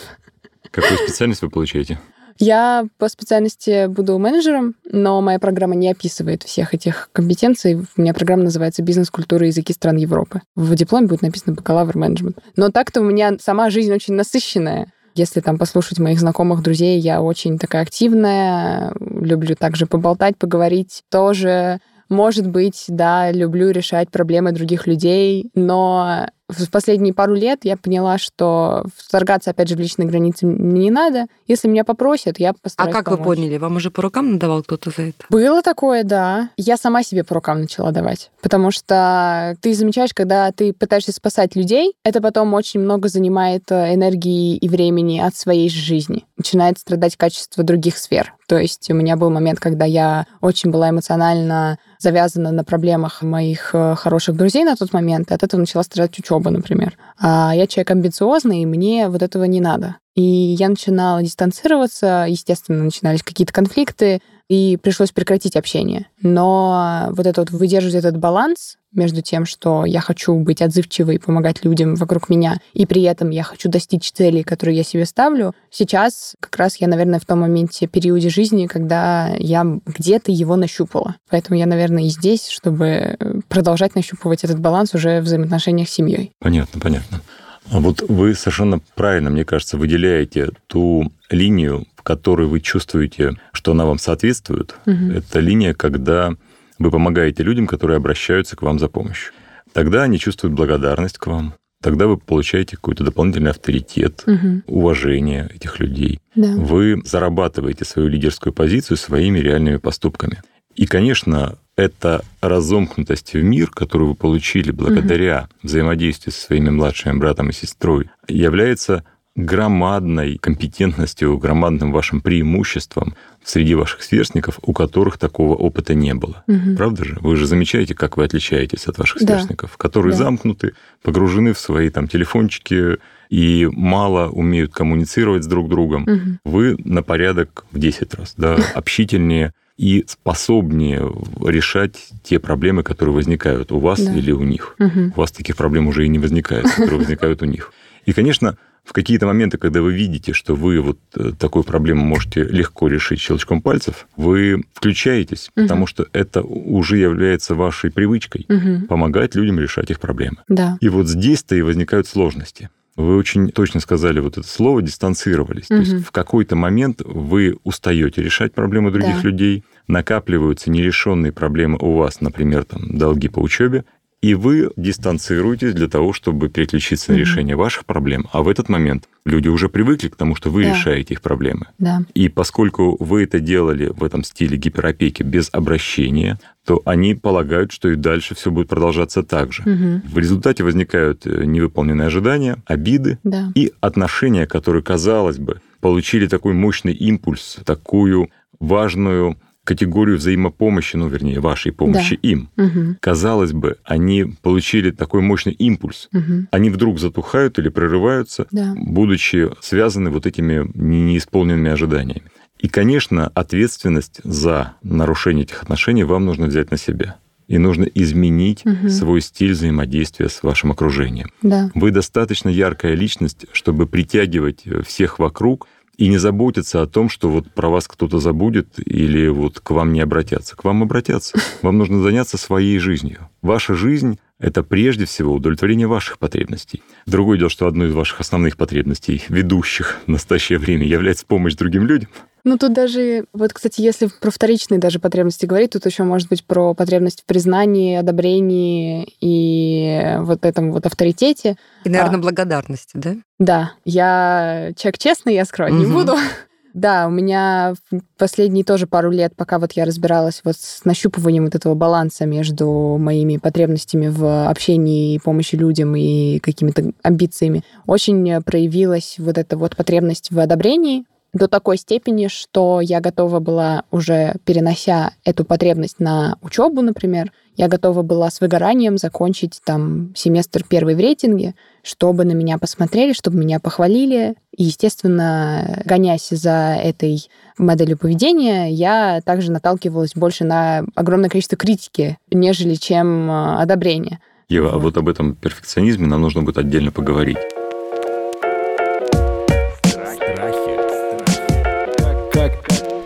Какую 0.71 0.97
специальность 0.97 1.43
вы 1.43 1.51
получаете? 1.51 1.99
Я 2.43 2.87
по 2.97 3.07
специальности 3.07 3.85
буду 3.85 4.17
менеджером, 4.17 4.73
но 4.91 5.21
моя 5.21 5.37
программа 5.37 5.75
не 5.75 5.91
описывает 5.91 6.41
всех 6.41 6.73
этих 6.73 7.09
компетенций. 7.13 7.75
У 7.95 8.01
меня 8.01 8.15
программа 8.15 8.41
называется 8.41 8.81
«Бизнес, 8.81 9.11
культура 9.11 9.45
языки 9.45 9.73
стран 9.73 9.97
Европы». 9.97 10.41
В 10.55 10.73
дипломе 10.73 11.05
будет 11.05 11.21
написано 11.21 11.53
«бакалавр 11.53 11.95
менеджмент». 11.95 12.39
Но 12.55 12.71
так-то 12.71 13.01
у 13.01 13.03
меня 13.03 13.33
сама 13.39 13.69
жизнь 13.69 13.93
очень 13.93 14.15
насыщенная. 14.15 14.91
Если 15.13 15.39
там 15.39 15.59
послушать 15.59 15.99
моих 15.99 16.19
знакомых, 16.19 16.63
друзей, 16.63 16.97
я 16.99 17.21
очень 17.21 17.59
такая 17.59 17.83
активная, 17.83 18.91
люблю 18.99 19.55
также 19.55 19.85
поболтать, 19.85 20.35
поговорить. 20.35 21.03
Тоже 21.11 21.79
может 22.11 22.47
быть, 22.47 22.85
да, 22.89 23.31
люблю 23.31 23.71
решать 23.71 24.11
проблемы 24.11 24.51
других 24.51 24.85
людей, 24.85 25.49
но 25.55 26.27
в 26.51 26.69
последние 26.69 27.13
пару 27.13 27.33
лет 27.33 27.59
я 27.63 27.77
поняла, 27.77 28.17
что 28.17 28.83
вторгаться, 28.95 29.51
опять 29.51 29.69
же, 29.69 29.75
в 29.75 29.79
личные 29.79 30.07
границы 30.07 30.45
мне 30.45 30.83
не 30.83 30.91
надо. 30.91 31.27
Если 31.47 31.67
меня 31.67 31.83
попросят, 31.83 32.39
я 32.39 32.53
постараюсь 32.53 32.93
А 32.93 32.97
как 32.97 33.05
помочь. 33.05 33.19
вы 33.19 33.25
поняли? 33.35 33.57
Вам 33.57 33.77
уже 33.77 33.89
по 33.91 34.01
рукам 34.01 34.33
надавал 34.33 34.63
кто-то 34.63 34.91
за 34.95 35.03
это? 35.03 35.25
Было 35.29 35.61
такое, 35.61 36.03
да. 36.03 36.49
Я 36.57 36.77
сама 36.77 37.03
себе 37.03 37.23
по 37.23 37.35
рукам 37.35 37.61
начала 37.61 37.91
давать. 37.91 38.31
Потому 38.41 38.71
что 38.71 39.55
ты 39.61 39.73
замечаешь, 39.73 40.13
когда 40.13 40.51
ты 40.51 40.73
пытаешься 40.73 41.13
спасать 41.13 41.55
людей, 41.55 41.93
это 42.03 42.21
потом 42.21 42.53
очень 42.53 42.79
много 42.81 43.07
занимает 43.07 43.71
э, 43.71 43.93
энергии 43.93 44.57
и 44.57 44.67
времени 44.67 45.19
от 45.19 45.35
своей 45.35 45.69
жизни. 45.69 46.25
Начинает 46.41 46.79
страдать 46.79 47.17
качество 47.17 47.63
других 47.63 47.99
сфер. 47.99 48.33
То 48.47 48.57
есть 48.57 48.89
у 48.89 48.95
меня 48.95 49.15
был 49.15 49.29
момент, 49.29 49.59
когда 49.59 49.85
я 49.85 50.25
очень 50.41 50.71
была 50.71 50.89
эмоционально 50.89 51.77
завязана 51.99 52.51
на 52.51 52.63
проблемах 52.63 53.21
моих 53.21 53.75
э, 53.75 53.93
хороших 53.93 54.35
друзей 54.35 54.63
на 54.63 54.75
тот 54.75 54.91
момент, 54.91 55.29
и 55.29 55.35
от 55.35 55.43
этого 55.43 55.59
начала 55.59 55.83
страдать 55.83 56.17
учеба, 56.17 56.49
например. 56.49 56.97
А 57.19 57.53
я 57.55 57.67
человек 57.67 57.91
амбициозный, 57.91 58.63
и 58.63 58.65
мне 58.65 59.07
вот 59.07 59.21
этого 59.21 59.43
не 59.43 59.61
надо. 59.61 59.97
И 60.15 60.23
я 60.23 60.67
начинала 60.69 61.21
дистанцироваться, 61.21 62.25
естественно, 62.27 62.83
начинались 62.83 63.21
какие-то 63.21 63.53
конфликты, 63.53 64.19
и 64.51 64.75
пришлось 64.75 65.11
прекратить 65.11 65.55
общение. 65.55 66.07
Но 66.21 67.07
вот 67.11 67.25
это 67.25 67.39
вот 67.39 67.51
выдерживать 67.51 67.95
этот 67.95 68.17
баланс 68.17 68.75
между 68.91 69.21
тем, 69.21 69.45
что 69.45 69.85
я 69.85 70.01
хочу 70.01 70.35
быть 70.35 70.61
отзывчивой 70.61 71.19
помогать 71.19 71.63
людям 71.63 71.95
вокруг 71.95 72.27
меня, 72.27 72.57
и 72.73 72.85
при 72.85 73.03
этом 73.03 73.29
я 73.29 73.43
хочу 73.43 73.69
достичь 73.69 74.11
целей, 74.11 74.43
которые 74.43 74.75
я 74.75 74.83
себе 74.83 75.05
ставлю, 75.05 75.55
сейчас 75.69 76.35
как 76.41 76.57
раз 76.57 76.75
я, 76.81 76.89
наверное, 76.89 77.21
в 77.21 77.25
том 77.25 77.39
моменте, 77.39 77.87
периоде 77.87 78.27
жизни, 78.27 78.67
когда 78.67 79.33
я 79.39 79.65
где-то 79.85 80.33
его 80.33 80.57
нащупала. 80.57 81.15
Поэтому 81.29 81.57
я, 81.57 81.65
наверное, 81.65 82.03
и 82.03 82.09
здесь, 82.09 82.49
чтобы 82.49 83.15
продолжать 83.47 83.95
нащупывать 83.95 84.43
этот 84.43 84.59
баланс 84.59 84.93
уже 84.93 85.21
в 85.21 85.23
взаимоотношениях 85.23 85.87
с 85.87 85.93
семьей. 85.93 86.33
Понятно, 86.39 86.81
понятно. 86.81 87.21
Вот 87.69 88.01
вы 88.07 88.33
совершенно 88.35 88.79
правильно, 88.95 89.29
мне 89.29 89.45
кажется, 89.45 89.77
выделяете 89.77 90.49
ту 90.67 91.11
линию, 91.29 91.85
в 91.95 92.03
которой 92.03 92.47
вы 92.47 92.59
чувствуете, 92.59 93.33
что 93.53 93.71
она 93.71 93.85
вам 93.85 93.97
соответствует. 93.99 94.75
Мгм. 94.85 95.11
Это 95.11 95.39
линия, 95.39 95.73
когда 95.73 96.33
вы 96.79 96.91
помогаете 96.91 97.43
людям, 97.43 97.67
которые 97.67 97.97
обращаются 97.97 98.55
к 98.55 98.61
вам 98.61 98.79
за 98.79 98.87
помощью. 98.89 99.31
Тогда 99.73 100.03
они 100.03 100.19
чувствуют 100.19 100.53
благодарность 100.55 101.17
к 101.17 101.27
вам. 101.27 101.53
Тогда 101.81 102.07
вы 102.07 102.17
получаете 102.17 102.75
какой-то 102.75 103.03
дополнительный 103.03 103.51
авторитет, 103.51 104.23
Мгм. 104.27 104.63
уважение 104.67 105.49
этих 105.53 105.79
людей. 105.79 106.19
Да. 106.35 106.53
Вы 106.55 107.01
зарабатываете 107.05 107.85
свою 107.85 108.07
лидерскую 108.07 108.53
позицию 108.53 108.97
своими 108.97 109.39
реальными 109.39 109.77
поступками. 109.77 110.41
И, 110.75 110.85
конечно, 110.85 111.57
эта 111.75 112.23
разомкнутость 112.41 113.33
в 113.33 113.41
мир, 113.43 113.69
которую 113.69 114.09
вы 114.09 114.15
получили 114.15 114.71
благодаря 114.71 115.47
взаимодействию 115.63 116.33
со 116.33 116.41
своими 116.41 116.69
младшими 116.69 117.17
братом 117.17 117.49
и 117.49 117.53
сестрой, 117.53 118.09
является 118.27 119.03
громадной 119.35 120.37
компетентностью, 120.37 121.37
громадным 121.37 121.93
вашим 121.93 122.19
преимуществом 122.19 123.15
среди 123.43 123.75
ваших 123.75 124.03
сверстников, 124.03 124.59
у 124.61 124.73
которых 124.73 125.17
такого 125.17 125.55
опыта 125.55 125.93
не 125.93 126.13
было. 126.13 126.43
Мгм. 126.47 126.75
Правда 126.75 127.05
же? 127.05 127.17
Вы 127.21 127.37
же 127.37 127.47
замечаете, 127.47 127.95
как 127.95 128.17
вы 128.17 128.25
отличаетесь 128.25 128.87
от 128.87 128.97
ваших 128.97 129.21
Да. 129.21 129.35
сверстников, 129.35 129.77
которые 129.77 130.11
Да. 130.11 130.17
замкнуты, 130.25 130.73
погружены 131.01 131.53
в 131.53 131.59
свои 131.59 131.89
там 131.89 132.09
телефончики 132.09 132.97
и 133.29 133.69
мало 133.71 134.29
умеют 134.29 134.73
коммуницировать 134.73 135.45
с 135.45 135.47
друг 135.47 135.69
другом. 135.69 136.03
Мгм. 136.03 136.39
Вы 136.43 136.75
на 136.83 137.01
порядок 137.01 137.65
в 137.71 137.79
10 137.79 138.13
раз 138.13 138.33
да, 138.35 138.55
общительнее 138.75 139.53
и 139.77 140.03
способнее 140.07 141.11
решать 141.45 141.97
те 142.23 142.39
проблемы, 142.39 142.83
которые 142.83 143.15
возникают 143.15 143.71
у 143.71 143.79
вас 143.79 143.99
Да. 143.99 144.13
или 144.13 144.31
у 144.31 144.43
них. 144.43 144.75
Мгм. 144.79 145.13
У 145.15 145.19
вас 145.19 145.31
таких 145.31 145.55
проблем 145.57 145.87
уже 145.87 146.05
и 146.05 146.09
не 146.09 146.19
возникает, 146.19 146.65
которые 146.75 146.99
возникают 146.99 147.41
у 147.41 147.45
них. 147.45 147.73
И, 148.05 148.13
конечно, 148.13 148.57
в 148.83 148.93
какие-то 148.93 149.27
моменты, 149.27 149.57
когда 149.59 149.81
вы 149.81 149.93
видите, 149.93 150.33
что 150.33 150.55
вы 150.55 150.81
вот 150.81 150.97
э, 151.15 151.31
такую 151.37 151.63
проблему 151.63 152.03
можете 152.03 152.43
легко 152.43 152.87
решить 152.87 153.19
щелчком 153.19 153.61
пальцев, 153.61 154.07
вы 154.17 154.63
включаетесь, 154.73 155.51
Мгм. 155.55 155.65
потому 155.67 155.87
что 155.87 156.07
это 156.13 156.41
уже 156.41 156.97
является 156.97 157.53
вашей 157.55 157.91
привычкой 157.91 158.45
Мгм. 158.49 158.87
помогать 158.87 159.35
людям 159.35 159.59
решать 159.59 159.91
их 159.91 159.99
проблемы. 159.99 160.37
Да. 160.47 160.77
И 160.81 160.89
вот 160.89 161.07
здесь-то 161.07 161.55
и 161.55 161.61
возникают 161.61 162.07
сложности. 162.07 162.69
Вы 162.97 163.17
очень 163.17 163.49
точно 163.49 163.79
сказали 163.79 164.19
вот 164.19 164.37
это 164.37 164.47
слово 164.47 164.81
дистанцировались. 164.81 165.67
То 165.67 165.75
Мгм. 165.75 165.83
есть 165.83 166.05
в 166.05 166.11
какой-то 166.11 166.55
момент 166.55 167.01
вы 167.03 167.57
устаете 167.63 168.21
решать 168.21 168.53
проблемы 168.53 168.91
других 168.91 169.21
Да. 169.23 169.29
людей, 169.29 169.63
накапливаются 169.87 170.69
нерешенные 170.69 171.31
проблемы 171.31 171.77
у 171.79 171.93
вас, 171.95 172.21
например, 172.21 172.65
там 172.65 172.97
долги 172.97 173.29
по 173.29 173.39
учебе, 173.39 173.85
и 174.21 174.35
вы 174.35 174.69
дистанцируетесь 174.77 175.73
для 175.73 175.87
того, 175.87 176.13
чтобы 176.13 176.47
переключиться 176.49 177.11
на 177.11 177.15
Мгм. 177.15 177.21
решение 177.21 177.55
ваших 177.55 177.85
проблем. 177.85 178.27
А 178.31 178.43
в 178.43 178.47
этот 178.49 178.69
момент 178.69 179.09
люди 179.25 179.47
уже 179.47 179.67
привыкли 179.67 180.09
к 180.09 180.15
тому, 180.15 180.35
что 180.35 180.51
вы 180.51 180.63
Да. 180.63 180.69
решаете 180.75 181.15
их 181.15 181.21
проблемы. 181.21 181.65
Да. 181.79 182.03
И 182.13 182.29
поскольку 182.29 182.97
вы 183.03 183.23
это 183.23 183.39
делали 183.39 183.87
в 183.87 184.03
этом 184.03 184.23
стиле 184.23 184.57
гиперопеки 184.57 185.23
без 185.23 185.49
обращения, 185.51 186.39
то 186.65 186.81
они 186.85 187.15
полагают, 187.15 187.71
что 187.71 187.89
и 187.89 187.95
дальше 187.95 188.35
все 188.35 188.51
будет 188.51 188.67
продолжаться 188.67 189.23
так 189.23 189.51
же. 189.53 189.63
Мгм. 189.65 190.03
В 190.05 190.17
результате 190.19 190.63
возникают 190.63 191.25
э, 191.25 191.43
невыполненные 191.45 192.05
ожидания, 192.05 192.57
обиды 192.65 193.17
Да. 193.23 193.51
и 193.55 193.71
отношения, 193.81 194.45
которые, 194.45 194.83
казалось 194.83 195.39
бы, 195.39 195.61
получили 195.79 196.27
такой 196.27 196.53
мощный 196.53 196.93
импульс, 196.93 197.57
такую 197.65 198.29
важную 198.59 199.37
категорию 199.63 200.17
взаимопомощи, 200.17 200.95
ну, 200.95 201.07
вернее, 201.07 201.39
вашей 201.39 201.71
помощи 201.71 202.13
им. 202.15 202.49
Мгм. 202.55 202.97
Казалось 202.99 203.53
бы, 203.53 203.77
они 203.83 204.25
получили 204.41 204.91
такой 204.91 205.21
мощный 205.21 205.53
импульс. 205.53 206.09
Мгм. 206.11 206.47
Они 206.51 206.69
вдруг 206.69 206.99
затухают 206.99 207.59
или 207.59 207.69
прерываются, 207.69 208.47
Да. 208.51 208.73
будучи 208.75 209.49
связаны 209.61 210.09
вот 210.09 210.25
этими 210.25 210.69
не- 210.73 211.01
неисполненными 211.01 211.69
ожиданиями. 211.71 212.23
И, 212.59 212.67
конечно, 212.67 213.27
ответственность 213.27 214.19
за 214.23 214.73
нарушение 214.83 215.43
этих 215.45 215.63
отношений 215.63 216.03
вам 216.03 216.25
нужно 216.25 216.47
взять 216.47 216.71
на 216.71 216.77
себя. 216.77 217.17
И 217.47 217.57
нужно 217.57 217.83
изменить 217.83 218.63
Мгм. 218.63 218.89
свой 218.89 219.19
стиль 219.21 219.51
взаимодействия 219.51 220.29
с 220.29 220.41
вашим 220.41 220.71
окружением. 220.71 221.31
Да. 221.41 221.69
Вы 221.75 221.91
достаточно 221.91 222.47
яркая 222.49 222.93
личность, 222.93 223.45
чтобы 223.51 223.87
притягивать 223.87 224.61
э, 224.65 224.83
всех 224.83 225.19
вокруг 225.19 225.67
и 225.97 226.07
не 226.07 226.17
заботиться 226.17 226.81
о 226.81 226.87
том, 226.87 227.09
что 227.09 227.29
вот 227.29 227.51
про 227.51 227.69
вас 227.69 227.87
кто-то 227.87 228.19
забудет 228.19 228.67
или 228.77 229.27
вот 229.27 229.59
к 229.59 229.71
вам 229.71 229.93
не 229.93 230.01
обратятся. 230.01 230.55
К 230.55 230.63
вам 230.63 230.83
обратятся. 230.83 231.39
Вам 231.61 231.77
нужно 231.77 232.01
заняться 232.01 232.37
своей 232.37 232.79
жизнью. 232.79 233.29
Ваша 233.41 233.75
жизнь— 233.75 234.19
это 234.39 234.63
прежде 234.63 235.05
всего 235.05 235.33
удовлетворение 235.33 235.87
ваших 235.87 236.17
потребностей. 236.17 236.81
Другое 237.05 237.37
дело, 237.37 237.49
что 237.49 237.67
одной 237.67 237.89
из 237.89 237.93
ваших 237.93 238.19
основных 238.19 238.57
потребностей, 238.57 239.23
ведущих 239.29 239.99
в 240.05 240.09
настоящее 240.09 240.57
время, 240.57 240.85
является 240.85 241.25
помощь 241.25 241.53
другим 241.53 241.85
людям. 241.85 242.09
Ну, 242.43 242.57
тут 242.57 242.73
даже, 242.73 243.25
вот, 243.33 243.53
кстати, 243.53 243.81
если 243.81 244.07
про 244.07 244.31
вторичные 244.31 244.79
даже 244.79 244.99
потребности 244.99 245.45
говорить, 245.45 245.71
тут 245.71 245.85
еще 245.85 246.03
может 246.03 246.27
быть 246.29 246.43
про 246.43 246.73
потребность 246.73 247.21
в 247.21 247.25
признании, 247.25 247.95
одобрении 247.97 249.07
и 249.19 250.17
вот 250.19 250.45
этом 250.45 250.71
вот 250.71 250.85
авторитете. 250.85 251.55
И, 251.83 251.89
наверное, 251.89 252.17
А. 252.17 252.21
благодарности, 252.21 252.91
да? 252.97 253.15
Да, 253.39 253.71
я 253.85 254.71
человек 254.75 254.97
честный, 254.97 255.35
я 255.35 255.45
скрывать 255.45 255.73
не 255.73 255.85
Мгм. 255.85 255.93
буду. 255.93 256.13
Да, 256.73 257.07
у 257.07 257.09
меня 257.09 257.73
последние 258.17 258.63
тоже 258.63 258.87
пару 258.87 259.11
лет, 259.11 259.33
пока 259.35 259.59
вот 259.59 259.73
я 259.73 259.83
разбиралась 259.83 260.39
вот 260.45 260.55
с 260.55 260.85
нащупыванием 260.85 261.43
вот 261.43 261.53
этого 261.53 261.75
баланса 261.75 262.25
между 262.25 262.95
моими 262.97 263.35
потребностями 263.35 264.07
в 264.07 264.47
общении 264.47 265.15
и 265.15 265.19
помощи 265.19 265.55
людям 265.55 265.93
и 265.97 266.39
какими-то 266.39 266.93
амбициями, 267.03 267.65
очень 267.87 268.41
проявилась 268.43 269.15
вот 269.17 269.37
эта 269.37 269.57
вот 269.57 269.75
потребность 269.75 270.31
в 270.31 270.39
одобрении, 270.39 271.03
до 271.33 271.47
такой 271.47 271.77
степени, 271.77 272.27
что 272.27 272.81
я 272.81 272.99
готова 272.99 273.39
была 273.39 273.83
уже, 273.91 274.35
перенося 274.43 275.13
эту 275.23 275.45
потребность 275.45 275.99
на 275.99 276.37
учебу, 276.41 276.81
например, 276.81 277.31
я 277.55 277.67
готова 277.67 278.01
была 278.01 278.29
с 278.29 278.41
выгоранием 278.41 278.97
закончить 278.97 279.61
там 279.63 280.13
семестр 280.15 280.63
первый 280.67 280.95
в 280.95 280.99
рейтинге, 280.99 281.53
чтобы 281.83 282.23
на 282.23 282.31
меня 282.31 282.57
посмотрели, 282.57 283.13
чтобы 283.13 283.37
меня 283.37 283.59
похвалили. 283.59 284.35
И, 284.55 284.63
естественно, 284.63 285.81
гонясь 285.85 286.29
за 286.29 286.77
этой 286.81 287.29
моделью 287.57 287.97
поведения, 287.97 288.69
я 288.71 289.21
также 289.23 289.51
наталкивалась 289.51 290.13
больше 290.15 290.43
на 290.43 290.85
огромное 290.95 291.29
количество 291.29 291.57
критики, 291.57 292.17
нежели 292.31 292.75
чем 292.75 293.29
э, 293.29 293.55
одобрения. 293.57 294.19
Ева, 294.47 294.73
а 294.73 294.79
вот 294.79 294.97
об 294.97 295.07
этом 295.07 295.35
перфекционизме 295.35 296.07
нам 296.07 296.21
нужно 296.21 296.43
будет 296.43 296.57
отдельно 296.57 296.91
поговорить. 296.91 297.37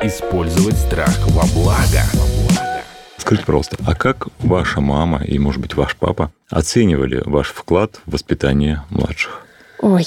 Использовать 0.07 0.77
страх 0.77 1.17
во 1.27 1.43
благо. 1.53 2.01
Скажите 3.17 3.45
просто, 3.45 3.77
а 3.85 3.95
как 3.95 4.27
ваша 4.39 4.81
мама 4.81 5.23
и, 5.23 5.39
может 5.39 5.61
быть, 5.61 5.75
ваш 5.75 5.95
папа 5.95 6.31
оценивали 6.49 7.23
ваш 7.25 7.47
вклад 7.47 7.99
в 8.05 8.11
воспитание 8.11 8.83
младших? 8.89 9.45
Ой, 9.79 10.05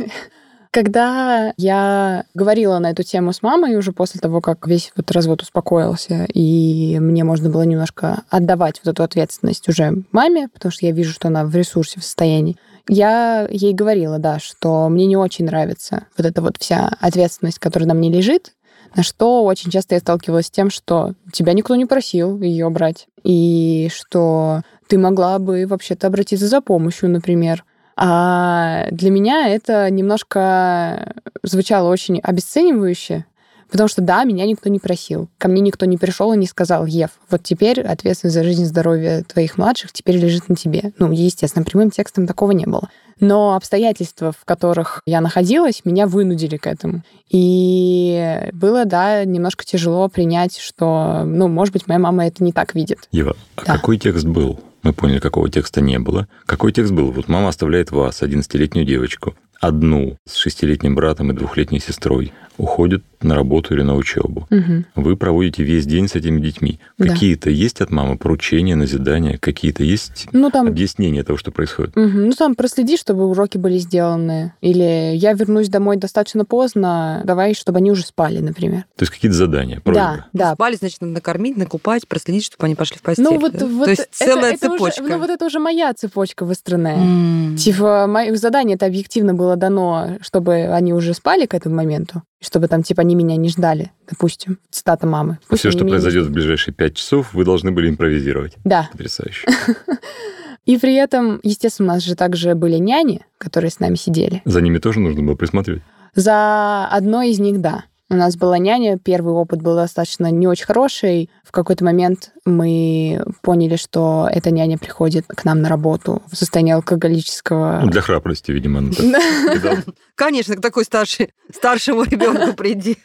когда 0.72 1.52
я 1.56 2.24
говорила 2.34 2.78
на 2.78 2.90
эту 2.90 3.04
тему 3.04 3.32
с 3.32 3.42
мамой 3.42 3.76
уже 3.76 3.92
после 3.92 4.20
того, 4.20 4.40
как 4.40 4.66
весь 4.66 4.92
вот 4.96 5.10
развод 5.12 5.42
успокоился, 5.42 6.26
и 6.32 6.98
мне 6.98 7.22
можно 7.22 7.48
было 7.48 7.62
немножко 7.62 8.22
отдавать 8.28 8.80
вот 8.82 8.92
эту 8.92 9.02
ответственность 9.04 9.68
уже 9.68 10.02
маме, 10.10 10.48
потому 10.48 10.72
что 10.72 10.86
я 10.86 10.92
вижу, 10.92 11.12
что 11.12 11.28
она 11.28 11.44
в 11.44 11.54
ресурсе, 11.54 12.00
в 12.00 12.04
состоянии, 12.04 12.56
я 12.88 13.46
ей 13.50 13.74
говорила, 13.74 14.18
да, 14.18 14.38
что 14.38 14.88
мне 14.88 15.06
не 15.06 15.16
очень 15.16 15.44
нравится 15.44 16.06
вот 16.16 16.26
эта 16.26 16.42
вот 16.42 16.56
вся 16.58 16.96
ответственность, 17.00 17.58
которая 17.58 17.86
на 17.86 17.94
мне 17.94 18.10
лежит, 18.10 18.52
на 18.94 19.02
что 19.02 19.44
очень 19.44 19.70
часто 19.70 19.94
я 19.94 20.00
сталкивалась 20.00 20.46
с 20.46 20.50
тем, 20.50 20.70
что 20.70 21.14
тебя 21.32 21.52
никто 21.52 21.76
не 21.76 21.86
просил 21.86 22.40
ее 22.40 22.68
брать, 22.70 23.08
и 23.22 23.90
что 23.92 24.62
ты 24.88 24.98
могла 24.98 25.38
бы 25.38 25.66
вообще-то 25.66 26.06
обратиться 26.06 26.46
за 26.46 26.60
помощью, 26.60 27.08
например. 27.08 27.64
А 27.96 28.86
для 28.90 29.10
меня 29.10 29.48
это 29.48 29.88
немножко 29.90 31.14
звучало 31.42 31.90
очень 31.90 32.20
обесценивающе, 32.20 33.26
Потому 33.72 33.88
что, 33.88 34.02
да, 34.02 34.22
меня 34.24 34.44
никто 34.44 34.68
не 34.68 34.78
просил. 34.78 35.28
Ко 35.38 35.48
мне 35.48 35.62
никто 35.62 35.86
не 35.86 35.96
пришел 35.96 36.32
и 36.34 36.36
не 36.36 36.46
сказал, 36.46 36.84
Ев, 36.84 37.10
вот 37.30 37.42
теперь 37.42 37.80
ответственность 37.80 38.34
за 38.34 38.44
жизнь 38.44 38.62
и 38.62 38.66
здоровье 38.66 39.24
твоих 39.24 39.56
младших 39.56 39.92
теперь 39.92 40.18
лежит 40.18 40.50
на 40.50 40.54
тебе. 40.56 40.92
Ну, 40.98 41.10
естественно, 41.10 41.64
прямым 41.64 41.90
текстом 41.90 42.26
такого 42.26 42.50
не 42.52 42.66
было. 42.66 42.90
Но 43.18 43.54
обстоятельства, 43.54 44.32
в 44.32 44.44
которых 44.44 45.00
я 45.06 45.20
находилась, 45.22 45.82
меня 45.84 46.06
вынудили 46.06 46.58
к 46.58 46.66
этому. 46.66 47.02
И 47.30 48.50
было, 48.52 48.84
да, 48.84 49.24
немножко 49.24 49.64
тяжело 49.64 50.08
принять, 50.08 50.58
что, 50.58 51.22
ну, 51.24 51.48
может 51.48 51.72
быть, 51.72 51.86
моя 51.88 51.98
мама 51.98 52.26
это 52.26 52.44
не 52.44 52.52
так 52.52 52.74
видит. 52.74 53.08
Ева, 53.10 53.36
а 53.56 53.62
Да. 53.64 53.72
какой 53.76 53.96
текст 53.96 54.26
был? 54.26 54.60
Мы 54.82 54.92
поняли, 54.92 55.18
какого 55.18 55.48
текста 55.48 55.80
не 55.80 55.98
было. 55.98 56.26
Какой 56.46 56.72
текст 56.72 56.92
был? 56.92 57.10
Вот 57.12 57.28
мама 57.28 57.48
оставляет 57.48 57.90
вас, 57.90 58.22
11-летнюю 58.22 58.84
девочку, 58.86 59.34
одну 59.60 60.16
с 60.28 60.36
шестилетним 60.36 60.94
братом 60.94 61.30
и 61.30 61.34
двухлетней 61.34 61.80
сестрой, 61.80 62.32
уходит 62.58 63.02
на 63.22 63.34
работу 63.34 63.72
или 63.74 63.82
на 63.82 63.94
учебу. 63.94 64.46
Мгм. 64.50 64.84
Вы 64.96 65.16
проводите 65.16 65.62
весь 65.62 65.86
день 65.86 66.06
с 66.08 66.14
этими 66.16 66.40
детьми. 66.40 66.80
Да. 66.98 67.06
Какие-то 67.08 67.48
есть 67.48 67.80
от 67.80 67.90
мамы 67.90 68.18
поручения, 68.18 68.74
назидания, 68.76 69.38
какие-то 69.38 69.84
есть 69.84 70.26
Ну, 70.32 70.50
там 70.50 70.66
объяснения 70.66 71.22
того, 71.22 71.38
что 71.38 71.50
происходит? 71.50 71.96
Мгм. 71.96 72.26
Ну, 72.26 72.32
там 72.32 72.54
проследи, 72.54 72.96
чтобы 72.96 73.26
уроки 73.26 73.56
были 73.58 73.78
сделаны. 73.78 74.52
Или 74.60 75.14
я 75.16 75.32
вернусь 75.32 75.68
домой 75.68 75.96
достаточно 75.96 76.44
поздно, 76.44 77.22
давай, 77.24 77.54
чтобы 77.54 77.78
они 77.78 77.90
уже 77.90 78.02
спали, 78.04 78.40
например. 78.40 78.82
То 78.96 79.04
есть 79.04 79.12
какие-то 79.12 79.36
задания, 79.36 79.80
просьбы. 79.80 80.02
Да, 80.02 80.26
да. 80.32 80.54
Спали, 80.54 80.74
значит, 80.76 81.00
надо 81.00 81.14
накормить, 81.14 81.56
накупать, 81.56 82.06
проследить, 82.06 82.44
чтобы 82.44 82.66
они 82.66 82.74
пошли 82.74 82.98
в 82.98 83.02
постель. 83.02 83.24
Ну, 83.24 83.38
вот, 83.38 83.52
да? 83.52 83.66
вот 83.66 83.84
То 83.84 83.90
есть 83.90 84.02
это- 84.02 84.10
целая 84.24 84.52
это 84.54 84.66
уже- 84.74 84.92
цепочка. 84.92 85.02
ну, 85.02 85.18
вот 85.18 85.30
это 85.30 85.44
уже 85.46 85.58
моя 85.58 85.92
цепочка 85.94 86.44
выстроенная. 86.44 86.96
М. 86.96 87.56
Типа, 87.56 88.06
моих 88.06 88.38
заданий 88.38 88.74
это 88.74 88.86
объективно 88.86 89.34
было 89.34 89.56
дано, 89.56 90.18
чтобы 90.20 90.54
они 90.74 90.92
уже 90.92 91.14
спали 91.14 91.46
к 91.46 91.54
этому 91.54 91.76
моменту, 91.76 92.22
чтобы 92.40 92.68
там, 92.68 92.82
типа, 92.82 93.02
они 93.02 93.14
меня 93.14 93.36
не 93.36 93.48
ждали, 93.48 93.90
допустим. 94.08 94.58
Цитата 94.70 95.06
мамы. 95.06 95.38
Пусть 95.48 95.60
Все, 95.60 95.70
что 95.70 95.84
произойдет 95.84 96.26
в 96.26 96.30
ближайшие 96.32 96.74
пять 96.74 96.96
часов, 96.96 97.34
вы 97.34 97.44
должны 97.44 97.70
были 97.72 97.88
импровизировать. 97.90 98.54
Да. 98.64 98.88
Потрясающе. 98.92 99.46
И 100.64 100.76
при 100.78 100.94
этом, 100.94 101.40
естественно, 101.42 101.92
у 101.92 101.94
нас 101.94 102.04
же 102.04 102.14
также 102.14 102.54
были 102.54 102.76
няни, 102.76 103.22
которые 103.38 103.70
с 103.70 103.80
нами 103.80 103.96
сидели. 103.96 104.42
За 104.44 104.60
ними 104.60 104.78
тоже 104.78 105.00
нужно 105.00 105.22
было 105.22 105.34
присматривать. 105.34 105.82
За 106.14 106.86
одной 106.86 107.30
из 107.30 107.40
них, 107.40 107.60
да. 107.60 107.84
У 108.12 108.14
нас 108.14 108.36
была 108.36 108.58
няня, 108.58 108.98
первый 108.98 109.32
опыт 109.32 109.62
был 109.62 109.74
достаточно 109.74 110.30
не 110.30 110.46
очень 110.46 110.66
хороший. 110.66 111.30
В 111.42 111.50
какой-то 111.50 111.82
момент 111.82 112.32
мы 112.44 113.24
поняли, 113.40 113.76
что 113.76 114.28
эта 114.30 114.50
няня 114.50 114.76
приходит 114.76 115.24
к 115.28 115.46
нам 115.46 115.62
на 115.62 115.70
работу 115.70 116.20
в 116.30 116.36
состоянии 116.36 116.74
алкоголического... 116.74 117.80
Ну, 117.82 117.90
для 117.90 118.02
храбрости, 118.02 118.50
видимо, 118.50 118.80
она 118.80 118.90
так 118.92 119.54
кидала. 119.54 119.78
Конечно, 120.14 120.56
к 120.56 120.60
такой 120.60 120.84
старшей, 120.84 121.32
старшему 121.56 122.02
ребенку 122.02 122.52
приди. 122.52 122.98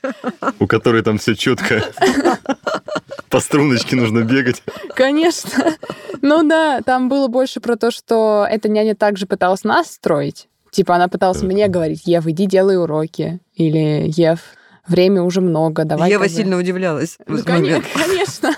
у 0.60 0.68
которой 0.68 1.02
там 1.04 1.20
все 1.20 1.36
четко. 1.36 1.86
По 3.30 3.40
струночке 3.40 3.96
нужно 3.96 4.24
бегать. 4.24 4.62
Конечно. 4.94 5.78
Ну 6.22 6.46
да, 6.46 6.82
там 6.82 7.08
было 7.08 7.30
больше 7.30 7.62
про 7.62 7.78
то, 7.78 7.92
что 7.92 8.46
эта 8.50 8.68
няня 8.68 8.94
также 8.94 9.26
пыталась 9.26 9.64
нас 9.64 9.90
строить. 9.90 10.50
Типа 10.70 10.96
она 10.96 11.08
пыталась 11.08 11.40
Так. 11.40 11.48
мне 11.50 11.70
говорить, 11.70 12.02
Ев, 12.06 12.28
иди 12.28 12.46
делай 12.46 12.78
уроки. 12.78 13.40
Или 13.56 14.12
Ев, 14.14 14.42
время 14.88 15.22
уже 15.24 15.42
много, 15.42 15.86
давай. 15.86 16.10
Ева 16.12 16.28
сильно 16.30 16.58
удивлялась 16.58 17.18
в 17.26 17.30
Ну, 17.30 17.36
этот 17.38 17.50
момент. 17.50 17.86
конечно. 17.94 18.56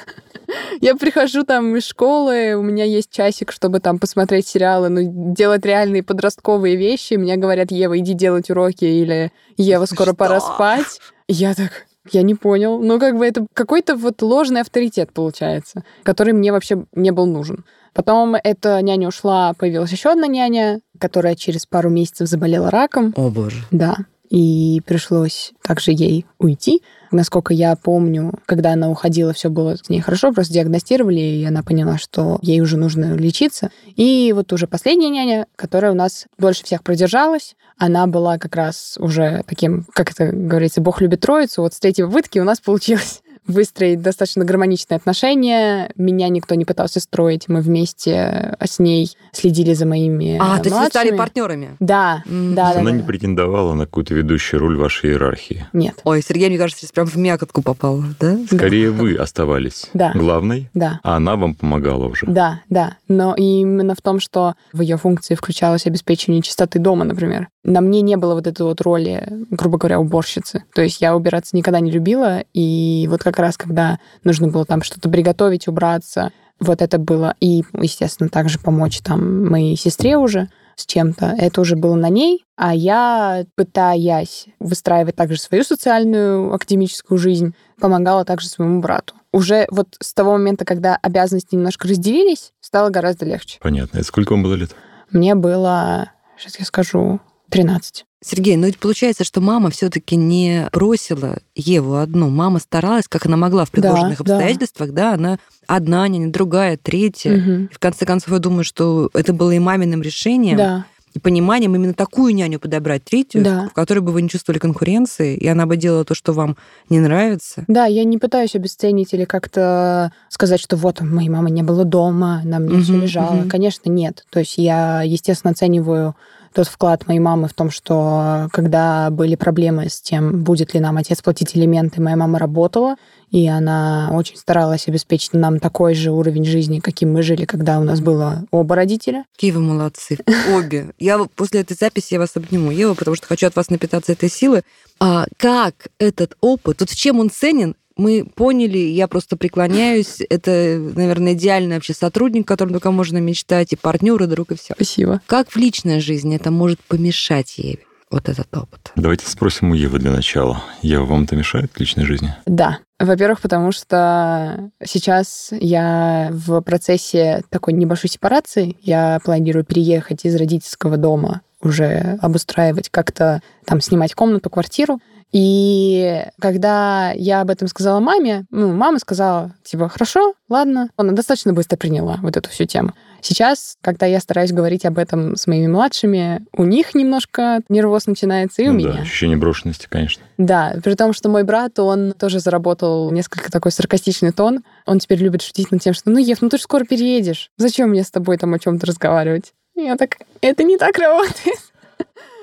Я 0.82 0.96
прихожу 0.96 1.44
там 1.44 1.76
из 1.76 1.86
школы, 1.86 2.56
у 2.56 2.64
меня 2.64 2.84
есть 2.84 3.12
часик, 3.12 3.52
чтобы 3.52 3.80
там 3.80 4.00
посмотреть 4.00 4.48
сериалы, 4.48 4.90
ну, 4.90 5.34
делать 5.36 5.64
реальные 5.66 6.02
подростковые 6.02 6.76
вещи. 6.76 7.14
Мне 7.16 7.36
говорят, 7.38 7.72
Ева, 7.72 7.98
иди 8.00 8.14
делать 8.14 8.50
уроки, 8.50 8.86
или 8.86 9.32
Ева, 9.58 9.86
скоро 9.86 10.14
пора 10.14 10.40
Что? 10.40 10.54
спать. 10.56 11.00
И 11.28 11.34
Я 11.34 11.54
так, 11.54 11.86
я 12.12 12.24
не 12.24 12.34
понял. 12.34 12.80
Ну, 12.82 13.00
как 13.00 13.18
бы 13.18 13.28
это 13.28 13.46
какой-то 13.54 13.96
вот 13.96 14.22
ложный 14.24 14.62
авторитет 14.62 15.14
получается, 15.14 15.84
который 16.04 16.34
мне 16.34 16.52
вообще 16.52 16.84
не 16.96 17.12
был 17.12 17.28
нужен. 17.28 17.64
Потом 17.94 18.36
эта 18.44 18.82
няня 18.82 19.08
ушла, 19.10 19.54
появилась 19.54 19.92
еще 19.92 20.12
одна 20.12 20.26
няня, 20.28 20.80
которая 21.00 21.36
через 21.36 21.66
пару 21.68 21.90
месяцев 21.90 22.28
заболела 22.28 22.72
раком. 22.72 23.14
О, 23.18 23.30
боже. 23.30 23.58
Да. 23.72 23.98
И 24.30 24.82
пришлось 24.86 25.54
также 25.64 25.92
ей 25.92 26.26
уйти. 26.38 26.84
Насколько 27.12 27.54
я 27.54 27.76
помню, 27.76 28.34
когда 28.46 28.74
она 28.74 28.90
уходила, 28.90 29.34
все 29.34 29.50
было 29.50 29.76
с 29.76 29.90
ней 29.90 30.02
хорошо, 30.02 30.32
просто 30.32 30.54
диагностировали, 30.54 31.20
и 31.20 31.44
она 31.44 31.64
поняла, 31.64 31.98
что 31.98 32.38
ей 32.42 32.62
уже 32.62 32.78
нужно 32.78 33.16
лечиться. 33.16 33.72
И 33.96 34.32
вот 34.36 34.54
уже 34.54 34.68
последняя 34.68 35.10
няня, 35.10 35.48
которая 35.56 35.92
у 35.92 35.96
нас 35.96 36.28
дольше 36.38 36.64
всех 36.64 36.84
продержалась, 36.84 37.56
она 37.78 38.06
была 38.06 38.38
как 38.38 38.56
раз 38.56 38.98
уже 39.00 39.44
таким, 39.48 39.86
как 39.94 40.12
это 40.12 40.28
говорится, 40.32 40.82
Бог 40.82 41.02
любит 41.02 41.22
троицу. 41.22 41.64
Вот 41.64 41.74
с 41.74 41.80
третьей 41.80 42.06
попытки 42.06 42.38
у 42.38 42.44
нас 42.44 42.60
получилось 42.60 43.22
выстроить 43.48 44.02
достаточно 44.02 44.46
гармоничные 44.46 44.98
отношения. 44.98 45.92
Меня 45.96 46.30
никто 46.30 46.56
не 46.56 46.66
пытался 46.66 47.00
строить. 47.00 47.48
Мы 47.48 47.62
вместе 47.62 48.58
с 48.64 48.80
ней 48.80 49.12
следили 49.32 49.74
за 49.74 49.86
моими 49.86 50.38
А, 50.40 50.58
то 50.60 50.66
есть 50.66 50.76
вы 50.78 50.86
стали 50.88 51.10
младшими. 51.12 51.18
партнерами? 51.18 51.70
Да, 51.80 52.24
М. 52.28 52.56
да, 52.56 52.74
да. 52.74 52.80
Она 52.82 52.92
да. 52.92 52.98
не 52.98 53.04
претендовала 53.04 53.74
на 53.74 53.86
какую-то 53.86 54.14
ведущую 54.14 54.60
роль 54.60 54.78
в 54.78 54.80
вашей 54.80 55.12
иерархии. 55.12 55.66
Нет. 55.74 55.96
Ой, 56.04 56.22
Сергей, 56.22 56.50
мне 56.50 56.58
кажется, 56.58 56.82
сейчас 56.82 56.92
прям 56.92 57.08
в 57.08 57.16
мякотку 57.16 57.62
попал, 57.62 58.04
да? 58.20 58.38
Скорее, 58.48 58.92
вы 58.92 59.16
оставались 59.16 59.88
Да. 59.94 60.12
главной, 60.14 60.70
Да. 60.74 61.00
а 61.04 61.16
она 61.16 61.36
вам 61.36 61.56
помогала 61.56 62.06
уже. 62.06 62.26
Да, 62.28 62.62
да. 62.70 62.98
Но 63.08 63.34
именно 63.36 63.96
в 63.96 64.02
том, 64.02 64.20
что 64.20 64.54
в 64.74 64.82
ее 64.82 64.98
функции 64.98 65.36
включалось 65.36 65.86
обеспечение 65.86 66.42
чистоты 66.42 66.80
дома, 66.80 67.06
например. 67.06 67.48
На 67.64 67.82
мне 67.82 68.02
не 68.02 68.16
было 68.16 68.36
вот 68.36 68.48
этой 68.48 68.62
вот 68.62 68.80
роли, 68.82 69.28
грубо 69.52 69.78
говоря, 69.78 70.00
уборщицы. 70.00 70.64
То 70.74 70.82
есть 70.82 71.02
я 71.02 71.16
убираться 71.16 71.56
никогда 71.56 71.80
не 71.82 71.92
любила, 71.92 72.44
и 72.54 73.06
вот 73.10 73.24
как 73.32 73.40
раз 73.40 73.58
когда 73.58 74.00
нужно 74.24 74.48
было 74.48 74.66
там 74.66 74.82
что-то 74.82 75.10
приготовить, 75.10 75.68
убраться, 75.68 76.32
вот 76.60 76.82
это 76.82 76.98
было. 76.98 77.36
И, 77.40 77.64
естественно, 77.74 78.30
также 78.30 78.60
помочь 78.60 79.00
там 79.00 79.50
моей 79.50 79.76
сестре 79.76 80.18
уже 80.18 80.50
с 80.76 80.86
чем-то. 80.86 81.36
Это 81.38 81.62
уже 81.62 81.76
было 81.76 81.96
на 81.96 82.10
ней, 82.10 82.46
а 82.56 82.74
я, 82.74 83.46
пытаясь 83.56 84.48
выстраивать 84.60 85.16
также 85.16 85.40
свою 85.40 85.64
социальную 85.64 86.54
академическую 86.54 87.18
жизнь, 87.18 87.54
помогала 87.80 88.24
также 88.24 88.48
своему 88.48 88.80
брату. 88.80 89.16
Уже 89.32 89.68
вот 89.70 89.96
с 90.02 90.14
того 90.14 90.34
момента, 90.34 90.66
когда 90.66 90.98
обязанности 91.02 91.54
немножко 91.54 91.88
разделились, 91.88 92.52
стало 92.62 92.90
гораздо 92.90 93.26
легче. 93.26 93.60
Понятно. 93.62 93.98
Это 93.98 94.08
сколько 94.08 94.32
вам 94.32 94.44
было 94.44 94.56
лет? 94.56 94.76
Мне 95.12 95.36
было, 95.36 96.12
сейчас 96.38 96.60
я 96.60 96.66
скажу, 96.66 97.20
13. 97.50 98.06
Сергей, 98.22 98.58
ну 98.58 98.66
ведь 98.66 98.78
получается, 98.80 99.24
что 99.24 99.40
мама 99.40 99.70
все-таки 99.70 100.18
не 100.18 100.68
бросила 100.74 101.38
Еву 101.56 101.96
одну. 101.96 102.30
Мама 102.30 102.60
старалась, 102.60 103.08
как 103.08 103.26
она 103.26 103.38
могла 103.38 103.64
в 103.64 103.72
предложенных 103.72 104.20
Да, 104.20 104.24
да. 104.26 104.34
обстоятельствах, 104.36 104.92
да, 104.92 105.14
она 105.14 105.38
одна 105.68 106.06
няня, 106.10 106.30
другая, 106.30 106.76
третья. 106.76 107.38
Мгм. 107.38 107.66
И 107.72 107.74
в 107.74 107.80
конце 107.80 108.06
концов, 108.06 108.34
я 108.34 108.40
думаю, 108.40 108.66
что 108.66 109.10
это 109.14 109.32
было 109.32 109.52
и 109.52 109.60
маминым 109.60 110.02
решением, 110.02 110.58
Да, 110.58 110.86
и 111.14 111.20
пониманием 111.20 111.74
именно 111.76 111.94
такую 111.94 112.36
няню 112.36 112.60
подобрать, 112.60 113.06
третью, 113.06 113.44
Да. 113.44 113.68
в 113.70 113.74
которой 113.74 114.00
бы 114.00 114.12
вы 114.12 114.22
не 114.22 114.28
чувствовали 114.30 114.60
конкуренции, 114.60 115.36
и 115.38 115.48
она 115.48 115.66
бы 115.66 115.78
делала 115.78 116.04
то, 116.04 116.14
что 116.14 116.34
вам 116.34 116.58
не 116.90 117.00
нравится. 117.00 117.64
Да, 117.70 117.86
я 117.86 118.04
не 118.04 118.18
пытаюсь 118.18 118.54
обесценить 118.54 119.14
или 119.14 119.24
как-то 119.24 120.12
сказать, 120.28 120.60
что 120.60 120.76
вот 120.76 121.00
моей 121.00 121.30
мамы 121.30 121.52
не 121.52 121.64
было 121.64 121.86
дома, 121.86 122.42
на 122.44 122.60
мне 122.60 122.82
все 122.82 122.94
Мгм, 122.94 123.02
лежало. 123.02 123.36
мгм. 123.36 123.50
Конечно, 123.50 123.90
нет. 123.90 124.26
То 124.30 124.40
есть 124.40 124.58
я, 124.58 125.04
естественно, 125.04 125.52
оцениваю 125.52 126.16
тот 126.54 126.68
вклад 126.68 127.08
моей 127.08 127.20
мамы 127.20 127.48
в 127.48 127.54
том, 127.54 127.70
что 127.72 128.48
когда 128.52 129.10
были 129.10 129.36
проблемы 129.36 129.90
с 129.90 130.02
тем, 130.02 130.44
будет 130.44 130.74
ли 130.74 130.80
нам 130.80 130.98
отец 130.98 131.22
платить 131.22 131.56
элементы, 131.56 132.02
моя 132.02 132.16
мама 132.16 132.40
работала, 132.40 132.96
и 133.32 133.48
она 133.48 134.10
очень 134.12 134.38
старалась 134.38 134.88
обеспечить 134.88 135.34
нам 135.34 135.60
такой 135.60 135.94
же 135.94 136.12
уровень 136.12 136.46
жизни, 136.46 136.80
каким 136.80 137.14
мы 137.14 137.22
жили, 137.22 137.46
когда 137.46 137.80
у 137.80 137.84
нас 137.84 138.02
было 138.02 138.46
оба 138.52 138.76
родителя. 138.76 139.26
Какие 139.36 139.52
вы 139.52 139.62
молодцы. 139.62 140.18
Обе. 140.54 140.92
Я 140.98 141.20
после 141.36 141.62
этой 141.62 141.78
записи 141.80 142.14
я 142.14 142.20
вас 142.20 142.36
обниму, 142.36 142.72
Ева, 142.72 142.96
потому 142.96 143.16
что 143.16 143.28
хочу 143.28 143.48
от 143.48 143.56
вас 143.56 143.70
напитаться 143.70 144.12
этой 144.12 144.30
силы. 144.30 144.64
А 145.00 145.26
как 145.38 145.88
этот 146.00 146.36
опыт, 146.42 146.82
вот 146.82 146.90
в 146.90 146.96
чем 146.96 147.20
он 147.20 147.30
ценен, 147.30 147.76
мы 148.00 148.26
поняли, 148.26 148.78
я 148.78 149.08
просто 149.08 149.38
преклоняюсь. 149.38 150.22
Это, 150.30 150.80
наверное, 150.96 151.34
идеальный 151.34 151.76
вообще 151.76 151.94
сотрудник, 151.94 152.46
о 152.46 152.48
котором 152.48 152.72
только 152.72 152.92
можно 152.92 153.18
мечтать, 153.18 153.74
и 153.74 153.76
партнер, 153.76 154.22
и 154.24 154.28
друг, 154.28 154.52
и 154.52 154.56
все. 154.56 154.74
Спасибо. 154.74 155.22
Как 155.28 155.52
в 155.52 155.58
личной 155.58 156.00
жизни 156.00 156.36
это 156.36 156.50
может 156.50 156.80
помешать 156.80 157.58
Еве, 157.58 157.80
вот 158.10 158.30
этот 158.30 158.48
опыт? 158.56 158.92
Давайте 158.96 159.28
спросим 159.28 159.72
у 159.72 159.74
Евы 159.74 160.00
для 160.00 160.12
начала. 160.12 160.64
Ева, 160.82 161.06
вам 161.06 161.24
это 161.24 161.36
мешает 161.36 161.72
в 161.74 161.80
личной 161.80 162.06
жизни? 162.06 162.34
Да. 162.46 162.80
Во-первых, 163.00 163.42
потому 163.42 163.72
что 163.72 164.72
сейчас 164.84 165.50
я 165.52 166.30
в 166.32 166.62
процессе 166.62 167.44
такой 167.50 167.74
небольшой 167.74 168.10
сепарации. 168.10 168.76
Я 168.82 169.20
планирую 169.24 169.64
переехать 169.64 170.26
из 170.26 170.36
родительского 170.36 170.98
дома, 170.98 171.42
уже 171.62 172.18
обустраивать 172.22 172.90
как-то, 172.90 173.42
там, 173.66 173.82
снимать 173.82 174.14
комнату, 174.14 174.50
квартиру. 174.50 175.00
И 175.32 176.26
когда 176.40 177.12
я 177.12 177.42
об 177.42 177.50
этом 177.50 177.68
сказала 177.68 178.00
маме, 178.00 178.46
ну, 178.50 178.74
мама 178.74 179.00
сказала, 179.00 179.54
типа, 179.64 179.90
хорошо, 179.90 180.34
ладно. 180.50 180.90
Она 180.98 181.14
достаточно 181.14 181.54
быстро 181.54 181.78
приняла 181.78 182.18
вот 182.22 182.36
эту 182.36 182.50
всю 182.50 182.66
тему. 182.66 182.94
Сейчас, 183.22 183.76
когда 183.82 184.06
я 184.06 184.20
стараюсь 184.20 184.52
говорить 184.52 184.86
об 184.86 184.98
этом 184.98 185.36
с 185.36 185.46
моими 185.46 185.68
младшими, 185.68 186.46
у 186.54 186.64
них 186.64 186.96
немножко 186.96 187.60
нервоз 187.68 188.08
начинается, 188.08 188.62
и 188.62 188.68
у 188.68 188.72
Ну 188.72 188.78
меня. 188.78 188.94
Да, 188.94 189.02
ощущение 189.02 189.38
брошенности, 189.38 189.88
конечно. 189.90 190.24
Да, 190.38 190.76
при 190.84 190.96
том, 190.96 191.14
что 191.14 191.30
мой 191.30 191.44
брат, 191.44 191.78
он 191.80 192.14
тоже 192.14 192.40
заработал 192.40 193.12
несколько 193.12 193.52
такой 193.52 193.72
саркастичный 193.72 194.32
тон. 194.32 194.64
Он 194.86 195.00
теперь 195.00 195.20
любит 195.20 195.42
шутить 195.42 195.72
над 195.72 195.82
тем, 195.82 195.94
что 195.94 196.10
ну, 196.10 196.18
Ев, 196.18 196.42
ну 196.42 196.50
ты 196.50 196.58
же 196.58 196.64
скоро 196.64 196.86
переедешь. 196.86 197.52
Зачем 197.58 197.90
мне 197.90 198.04
с 198.04 198.12
тобой 198.12 198.38
там 198.38 198.54
о 198.54 198.60
чем-то 198.60 198.88
разговаривать? 198.88 199.54
И 199.76 199.82
Я 199.84 199.96
так, 199.98 200.18
это 200.42 200.64
не 200.64 200.78
так 200.78 200.98
работает. 200.98 201.60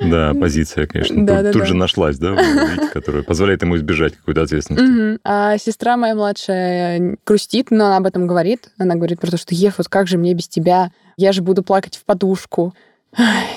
Да, 0.00 0.34
позиция, 0.34 0.86
конечно. 0.86 1.24
Да, 1.26 1.36
тут, 1.36 1.44
да, 1.44 1.52
тут 1.52 1.62
да. 1.62 1.66
же 1.68 1.74
нашлась, 1.74 2.18
да, 2.18 2.30
видите, 2.30 2.88
которая 2.92 3.22
позволяет 3.22 3.62
ему 3.62 3.76
избежать 3.76 4.14
какой-то 4.14 4.42
ответственности. 4.42 4.84
Мгм. 4.84 5.20
А 5.24 5.56
сестра 5.58 5.96
моя 5.96 6.14
младшая 6.14 7.16
грустит, 7.24 7.70
но 7.70 7.86
она 7.86 7.96
об 7.96 8.06
этом 8.06 8.26
говорит. 8.26 8.70
Она 8.78 8.94
говорит 8.94 9.20
про 9.20 9.30
то, 9.30 9.38
что 9.38 9.54
Ев, 9.54 9.78
вот 9.78 9.88
как 9.88 10.06
же 10.06 10.18
мне 10.18 10.34
без 10.34 10.48
тебя? 10.48 10.90
Я 11.16 11.32
же 11.32 11.42
буду 11.42 11.62
плакать 11.62 11.96
в 11.96 12.04
подушку. 12.04 12.74